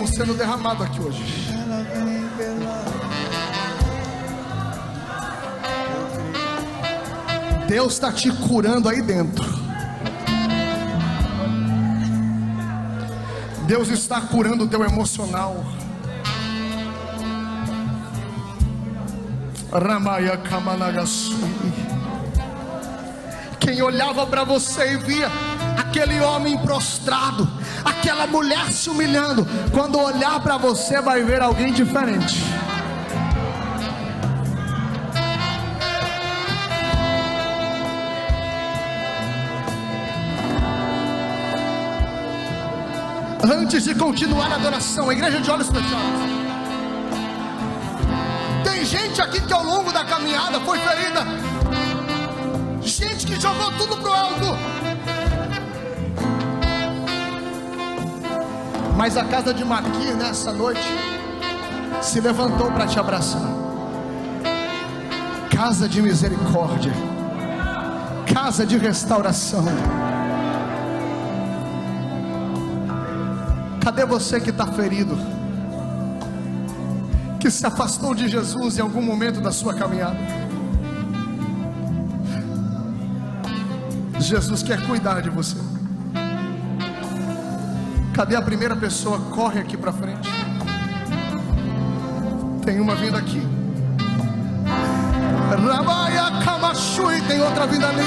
bálsamo 0.00 0.06
sendo 0.06 0.34
derramado 0.34 0.82
aqui 0.82 1.00
hoje. 1.00 1.50
Deus 7.68 7.92
está 7.92 8.12
te 8.12 8.30
curando 8.32 8.88
aí 8.88 9.02
dentro. 9.02 9.44
Deus 13.66 13.88
está 13.88 14.20
curando 14.20 14.64
o 14.64 14.68
teu 14.68 14.82
emocional. 14.82 15.64
Ramaya 19.72 20.40
Quem 23.60 23.80
olhava 23.82 24.26
para 24.26 24.42
você 24.42 24.94
e 24.94 24.96
via 24.96 25.30
aquele 25.78 26.18
homem 26.20 26.58
prostrado, 26.58 27.48
aquela 28.10 28.26
mulher 28.26 28.72
se 28.72 28.90
humilhando, 28.90 29.46
quando 29.72 29.98
olhar 29.98 30.40
para 30.40 30.56
você, 30.56 31.00
vai 31.00 31.22
ver 31.22 31.40
alguém 31.40 31.72
diferente. 31.72 32.42
Antes 43.42 43.84
de 43.84 43.94
continuar 43.94 44.50
a 44.50 44.56
adoração, 44.56 45.08
a 45.08 45.12
igreja 45.12 45.40
de 45.40 45.50
olhos 45.50 45.68
fechados. 45.68 46.20
Tem 48.64 48.84
gente 48.84 49.22
aqui 49.22 49.40
que 49.40 49.52
ao 49.52 49.62
longo 49.62 49.92
da 49.92 50.04
caminhada 50.04 50.58
foi 50.60 50.78
ferida. 50.80 51.24
Gente 52.82 53.24
que 53.24 53.40
jogou 53.40 53.70
tudo 53.72 53.96
pro 53.98 54.12
alto 54.12 54.80
Mas 59.00 59.16
a 59.16 59.24
casa 59.24 59.54
de 59.54 59.64
Maquir 59.64 60.14
nessa 60.14 60.52
noite 60.52 60.86
se 62.02 62.20
levantou 62.20 62.70
para 62.70 62.86
te 62.86 62.98
abraçar. 62.98 63.50
Casa 65.50 65.88
de 65.88 66.02
misericórdia, 66.02 66.92
casa 68.30 68.66
de 68.66 68.76
restauração. 68.76 69.64
Cadê 73.82 74.04
você 74.04 74.38
que 74.38 74.50
está 74.50 74.66
ferido? 74.66 75.16
Que 77.40 77.50
se 77.50 77.64
afastou 77.66 78.14
de 78.14 78.28
Jesus 78.28 78.76
em 78.76 78.82
algum 78.82 79.00
momento 79.00 79.40
da 79.40 79.50
sua 79.50 79.72
caminhada? 79.72 80.18
Jesus 84.18 84.62
quer 84.62 84.86
cuidar 84.86 85.22
de 85.22 85.30
você. 85.30 85.69
Cadê 88.20 88.36
a 88.36 88.42
primeira 88.42 88.76
pessoa? 88.76 89.18
Corre 89.30 89.60
aqui 89.60 89.78
para 89.78 89.90
frente. 89.94 90.28
Tem 92.62 92.78
uma 92.78 92.94
vindo 92.94 93.16
aqui. 93.16 93.40
Rabaya 95.48 96.44
Kamashui, 96.44 97.22
tem 97.22 97.40
outra 97.40 97.66
vindo 97.66 97.86
ali. 97.86 98.04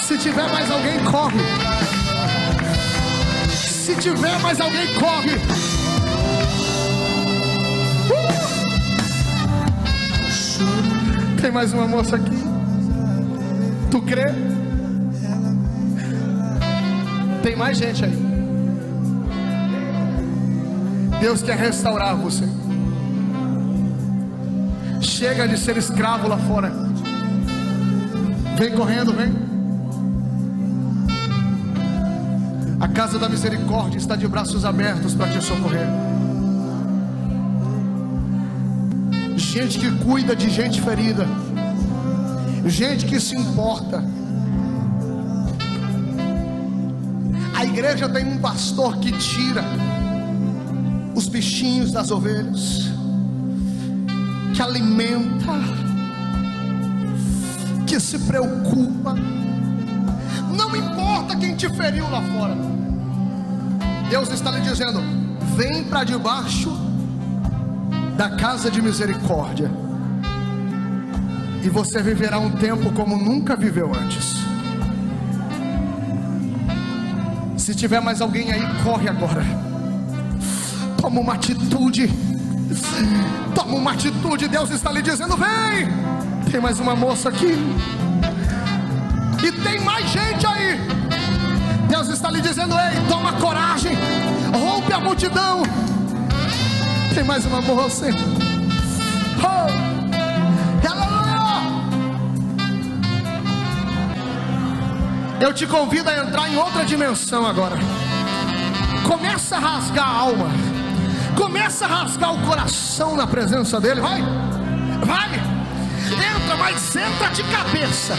Se 0.00 0.16
tiver 0.18 0.48
mais 0.48 0.70
alguém, 0.70 1.04
corre. 1.04 1.40
Se 3.50 3.96
tiver 3.96 4.38
mais 4.38 4.60
alguém, 4.60 4.94
corre. 4.94 5.71
Tem 11.42 11.50
mais 11.50 11.72
uma 11.72 11.88
moça 11.88 12.14
aqui. 12.14 12.38
Tu 13.90 14.00
crê? 14.02 14.26
Tem 17.42 17.56
mais 17.56 17.76
gente 17.76 18.04
aí. 18.04 18.16
Deus 21.20 21.42
quer 21.42 21.56
restaurar 21.56 22.14
você. 22.14 22.44
Chega 25.00 25.48
de 25.48 25.58
ser 25.58 25.76
escravo 25.76 26.28
lá 26.28 26.38
fora. 26.38 26.72
Vem 28.56 28.76
correndo, 28.76 29.12
vem. 29.12 29.32
A 32.78 32.86
casa 32.86 33.18
da 33.18 33.28
misericórdia 33.28 33.98
está 33.98 34.14
de 34.14 34.28
braços 34.28 34.64
abertos 34.64 35.12
para 35.12 35.26
te 35.26 35.42
socorrer. 35.42 35.88
Gente 39.42 39.78
que 39.78 39.90
cuida 40.04 40.34
de 40.36 40.48
gente 40.48 40.80
ferida. 40.80 41.26
Gente 42.64 43.04
que 43.04 43.20
se 43.20 43.36
importa. 43.36 44.02
A 47.54 47.64
igreja 47.64 48.08
tem 48.08 48.24
um 48.24 48.38
pastor 48.38 48.96
que 48.98 49.10
tira 49.12 49.62
os 51.14 51.26
bichinhos 51.26 51.90
das 51.90 52.10
ovelhas, 52.10 52.90
que 54.54 54.62
alimenta, 54.62 55.52
que 57.86 57.98
se 57.98 58.20
preocupa. 58.20 59.14
Não 60.56 60.74
importa 60.74 61.36
quem 61.36 61.56
te 61.56 61.68
feriu 61.68 62.08
lá 62.08 62.22
fora. 62.22 62.56
Deus 64.08 64.30
está 64.30 64.52
lhe 64.52 64.60
dizendo: 64.60 65.00
vem 65.56 65.84
para 65.84 66.04
debaixo 66.04 66.91
da 68.16 68.30
casa 68.36 68.70
de 68.70 68.80
misericórdia, 68.80 69.70
e 71.62 71.68
você 71.68 72.02
viverá 72.02 72.38
um 72.38 72.50
tempo 72.50 72.92
como 72.92 73.16
nunca 73.16 73.54
viveu 73.54 73.92
antes. 73.94 74.42
Se 77.56 77.74
tiver 77.76 78.00
mais 78.00 78.20
alguém 78.20 78.50
aí, 78.50 78.62
corre 78.82 79.08
agora. 79.08 79.44
Toma 81.00 81.20
uma 81.20 81.34
atitude. 81.34 82.10
Toma 83.54 83.76
uma 83.76 83.92
atitude. 83.92 84.48
Deus 84.48 84.70
está 84.70 84.90
lhe 84.90 85.00
dizendo: 85.00 85.36
vem. 85.36 85.88
Tem 86.50 86.60
mais 86.60 86.80
uma 86.80 86.96
moça 86.96 87.28
aqui. 87.28 87.56
E 89.44 89.52
tem 89.52 89.80
mais 89.80 90.10
gente 90.10 90.44
aí. 90.44 90.80
Deus 91.88 92.08
está 92.08 92.28
lhe 92.32 92.40
dizendo: 92.40 92.74
ei, 92.74 93.00
toma 93.08 93.34
coragem. 93.34 93.96
Rompe 94.52 94.92
a 94.92 95.00
multidão. 95.00 95.62
Tem 97.14 97.24
mais 97.24 97.44
uma 97.44 97.60
moça. 97.60 98.06
Oh. 99.38 99.92
Eu 105.42 105.52
te 105.52 105.66
convido 105.66 106.08
a 106.08 106.18
entrar 106.18 106.48
em 106.48 106.56
outra 106.56 106.84
dimensão 106.84 107.44
agora. 107.44 107.76
Começa 109.06 109.56
a 109.56 109.58
rasgar 109.58 110.08
a 110.08 110.20
alma. 110.20 110.46
Começa 111.36 111.84
a 111.84 111.88
rasgar 111.88 112.32
o 112.32 112.46
coração 112.46 113.16
na 113.16 113.26
presença 113.26 113.80
dele. 113.80 114.00
Vai, 114.00 114.22
vai. 115.04 115.30
Entra, 116.12 116.56
mas 116.56 116.94
entra 116.94 117.28
de 117.30 117.42
cabeça. 117.44 118.14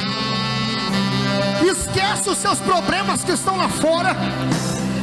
Esquece 1.65 2.29
os 2.29 2.37
seus 2.37 2.59
problemas 2.59 3.23
que 3.23 3.31
estão 3.31 3.55
lá 3.55 3.69
fora. 3.69 4.15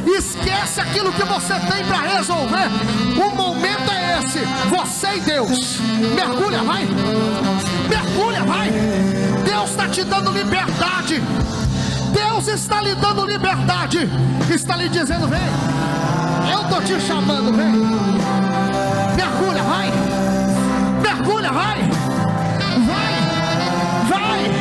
Esquece 0.05 0.81
aquilo 0.81 1.11
que 1.11 1.23
você 1.23 1.53
tem 1.53 1.85
para 1.85 2.01
resolver. 2.01 2.69
O 3.17 3.35
momento 3.35 3.91
é 3.91 4.19
esse. 4.19 4.39
Você 4.69 5.15
e 5.15 5.19
Deus. 5.21 5.79
Mergulha, 6.15 6.63
vai. 6.63 6.87
Mergulha, 7.89 8.43
vai. 8.43 8.71
Deus 9.43 9.69
está 9.69 9.87
te 9.87 10.03
dando 10.03 10.31
liberdade. 10.31 11.21
Deus 12.13 12.47
está 12.47 12.81
lhe 12.81 12.95
dando 12.95 13.25
liberdade. 13.25 14.09
Está 14.49 14.75
lhe 14.75 14.89
dizendo: 14.89 15.27
vem. 15.27 15.39
Eu 16.51 16.61
estou 16.61 16.81
te 16.81 16.99
chamando, 16.99 17.53
vem. 17.53 17.71
Mergulha, 19.15 19.63
vai. 19.63 19.91
Mergulha, 21.01 21.51
vai. 21.51 21.77
Vai. 22.87 23.13
Vai. 24.09 24.51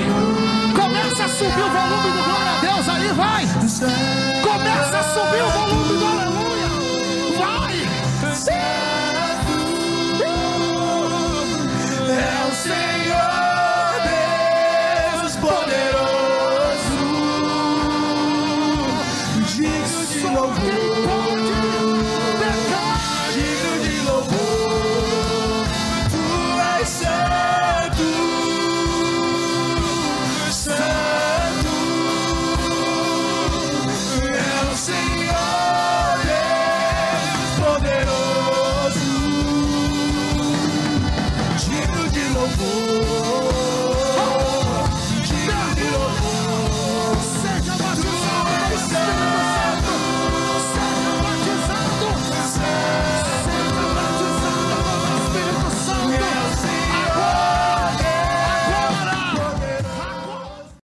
Começa 0.75 1.25
a 1.25 1.29
subir 1.29 1.63
o 1.63 1.71
volume 1.71 2.11
do 2.11 2.25
glória 2.25 2.51
a 2.51 2.61
Deus 2.61 2.89
aí, 2.89 3.09
vai. 3.13 4.20